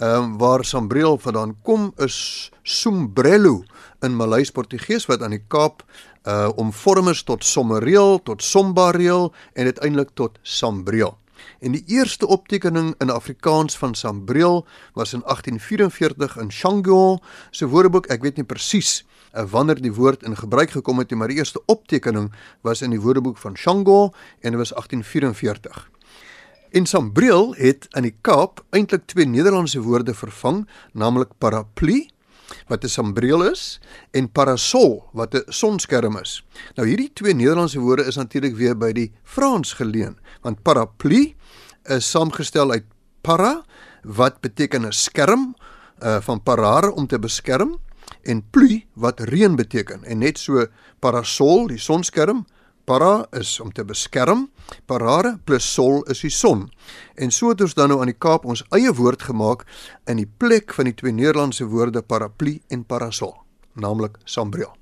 ehm 0.00 0.22
um, 0.22 0.38
waar 0.38 0.64
sambreel 0.64 1.18
vandaan 1.18 1.56
kom 1.62 1.92
is 1.96 2.50
sombrello 2.62 3.64
in 4.00 4.16
Maleis 4.16 4.50
Portugees 4.50 5.06
wat 5.06 5.22
aan 5.22 5.36
die 5.36 5.44
Kaap 5.48 5.84
uh 6.24 6.48
omvorm 6.56 7.08
is 7.08 7.22
tot 7.22 7.44
sommereel, 7.44 8.22
tot 8.22 8.42
sombareel 8.42 9.32
en 9.52 9.64
uiteindelik 9.64 10.10
tot 10.14 10.38
sambreel. 10.42 11.18
En 11.60 11.72
die 11.72 11.84
eerste 11.86 12.26
optekening 12.26 12.94
in 12.98 13.10
Afrikaans 13.10 13.76
van 13.76 13.94
sambreel 13.94 14.66
was 14.94 15.12
in 15.12 15.20
1844 15.24 16.36
in 16.36 16.52
Shango 16.52 17.18
se 17.50 17.66
woordeboek. 17.66 18.06
Ek 18.06 18.22
weet 18.22 18.36
nie 18.36 18.44
presies 18.44 19.04
wanneer 19.50 19.80
die 19.82 19.92
woord 19.92 20.22
in 20.22 20.36
gebruik 20.36 20.70
gekom 20.70 20.98
het 20.98 21.10
maar 21.10 21.28
die 21.28 21.36
eerste 21.36 21.62
optekening 21.66 22.32
was 22.62 22.82
in 22.82 22.90
die 22.90 23.00
woordeboek 23.00 23.38
van 23.38 23.56
Shango 23.56 24.12
en 24.40 24.54
dit 24.54 24.60
was 24.60 24.70
1844. 24.70 25.90
En 26.74 26.86
sambreel 26.86 27.54
het 27.54 27.86
in 27.94 28.02
die 28.02 28.16
Kaap 28.20 28.64
eintlik 28.70 29.06
twee 29.06 29.26
Nederlandse 29.26 29.80
woorde 29.80 30.14
vervang, 30.14 30.64
naamlik 30.92 31.30
paraplu 31.38 32.06
wat 32.68 32.84
'n 32.84 32.88
sambreel 32.88 33.50
is 33.50 33.80
en 34.10 34.30
parasol 34.30 35.04
wat 35.12 35.34
'n 35.34 35.52
sonskerm 35.52 36.16
is. 36.16 36.44
Nou 36.74 36.88
hierdie 36.88 37.10
twee 37.12 37.34
Nederlandse 37.34 37.78
woorde 37.78 38.04
is 38.04 38.16
natuurlik 38.16 38.56
weer 38.56 38.78
by 38.78 38.92
die 38.92 39.12
Frans 39.22 39.72
geleen, 39.72 40.18
want 40.42 40.62
paraplu 40.62 41.34
is 41.82 42.10
saamgestel 42.10 42.70
uit 42.70 42.84
para 43.20 43.64
wat 44.02 44.40
beteken 44.40 44.86
'n 44.86 44.92
skerm 44.92 45.54
uh, 46.02 46.20
van 46.20 46.42
parare 46.42 46.92
om 46.92 47.06
te 47.06 47.18
beskerm 47.18 47.78
en 48.22 48.42
plu 48.50 48.82
wat 48.94 49.20
reën 49.20 49.56
beteken 49.56 50.04
en 50.04 50.18
net 50.18 50.38
so 50.38 50.66
parasol 51.00 51.66
die 51.72 51.78
sonskerm 51.78 52.44
para 52.84 53.26
is 53.32 53.60
om 53.60 53.72
te 53.72 53.84
beskerm 53.84 54.48
parare 54.86 55.38
plus 55.44 55.66
sol 55.74 56.02
is 56.12 56.20
die 56.20 56.32
son 56.32 56.68
en 57.14 57.30
so 57.30 57.52
het 57.52 57.60
ons 57.64 57.74
dan 57.74 57.88
nou 57.88 58.00
aan 58.00 58.12
die 58.12 58.20
Kaap 58.26 58.44
ons 58.44 58.64
eie 58.76 58.92
woord 58.92 59.22
gemaak 59.22 59.64
in 60.10 60.20
die 60.20 60.28
plek 60.28 60.74
van 60.76 60.90
die 60.90 60.96
twee 60.96 61.12
Nederlandse 61.12 61.64
woorde 61.64 62.02
paraplu 62.02 62.58
en 62.68 62.84
parasol 62.84 63.36
naamlik 63.74 64.18
sambreel 64.24 64.74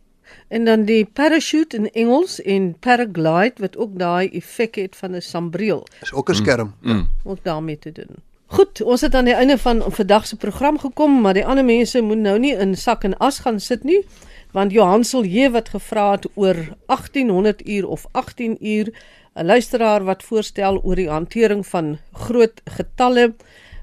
en 0.49 0.65
dan 0.65 0.85
die 0.85 1.05
parachute 1.05 1.77
in 1.77 1.91
Engels 1.91 2.41
en 2.41 2.75
paraglide 2.81 3.63
wat 3.63 3.77
ook 3.77 3.99
daai 3.99 4.29
effek 4.29 4.75
het 4.75 4.97
van 4.97 5.15
'n 5.17 5.21
sambreel. 5.21 5.87
Is 6.01 6.13
ook 6.13 6.31
'n 6.31 6.35
skerm. 6.35 6.75
Mm. 6.81 6.93
Mm. 6.93 7.09
Ook 7.25 7.39
daarmee 7.43 7.79
te 7.79 7.93
doen. 7.93 8.17
Goed, 8.53 8.83
ons 8.85 9.01
het 9.01 9.15
aan 9.17 9.25
die 9.25 9.33
einde 9.33 9.55
van 9.57 9.79
vandag 9.81 10.27
se 10.29 10.37
program 10.37 10.77
gekom, 10.79 11.15
maar 11.25 11.33
die 11.33 11.45
ander 11.49 11.65
mense 11.65 12.03
moet 12.05 12.21
nou 12.21 12.35
nie 12.39 12.51
in 12.53 12.75
sak 12.77 13.07
en 13.09 13.15
as 13.17 13.39
gaan 13.47 13.57
sit 13.65 13.87
nie, 13.89 14.03
want 14.53 14.75
Johan 14.77 15.07
Silje 15.09 15.49
wat 15.55 15.71
gevra 15.73 16.11
het 16.11 16.27
oor 16.35 16.61
1800 16.93 17.63
uur 17.65 17.87
of 17.89 18.05
18 18.13 18.59
uur, 18.61 18.93
'n 19.35 19.47
luisteraar 19.47 20.05
wat 20.05 20.23
voorstel 20.23 20.83
oor 20.85 21.01
die 21.01 21.09
hantering 21.09 21.65
van 21.67 21.97
groot 22.13 22.61
getalle 22.65 23.33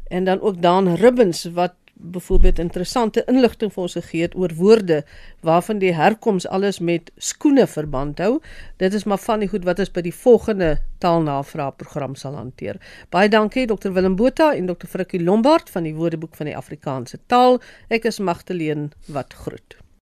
en 0.07 0.23
dan 0.23 0.41
ook 0.41 0.61
Dan 0.61 0.93
Ribbins 0.93 1.43
wat 1.53 1.73
byvoorbeeld 1.99 2.59
interessante 2.59 3.23
inligting 3.27 3.73
vir 3.73 3.83
ons 3.83 3.95
gegee 3.97 4.21
het 4.23 4.35
oor 4.35 4.53
woorde 4.55 5.01
waarvan 5.45 5.81
die 5.83 5.91
herkoms 5.93 6.47
alles 6.47 6.79
met 6.79 7.11
skoene 7.17 7.67
verband 7.67 8.19
hou. 8.23 8.39
Dit 8.77 8.93
is 8.93 9.03
maar 9.03 9.19
van 9.19 9.43
die 9.43 9.49
goed 9.51 9.67
wat 9.67 9.79
ons 9.83 9.91
by 9.91 10.05
die 10.07 10.15
volgende 10.15 10.77
taalnavraag 11.03 11.75
program 11.75 12.15
sal 12.15 12.39
hanteer. 12.39 12.79
Baie 13.09 13.29
dankie 13.29 13.67
Dr 13.67 13.91
Willem 13.91 14.15
Botha 14.15 14.53
en 14.55 14.71
Dr 14.71 14.87
Frikkie 14.87 15.23
Lombard 15.23 15.69
van 15.69 15.83
die 15.83 15.95
Woordeboek 15.95 16.39
van 16.39 16.51
die 16.51 16.57
Afrikaanse 16.57 17.19
taal. 17.27 17.59
Ek 17.89 18.07
is 18.07 18.19
Magtleen 18.19 18.91
wat 19.07 19.33
groet. 19.33 19.79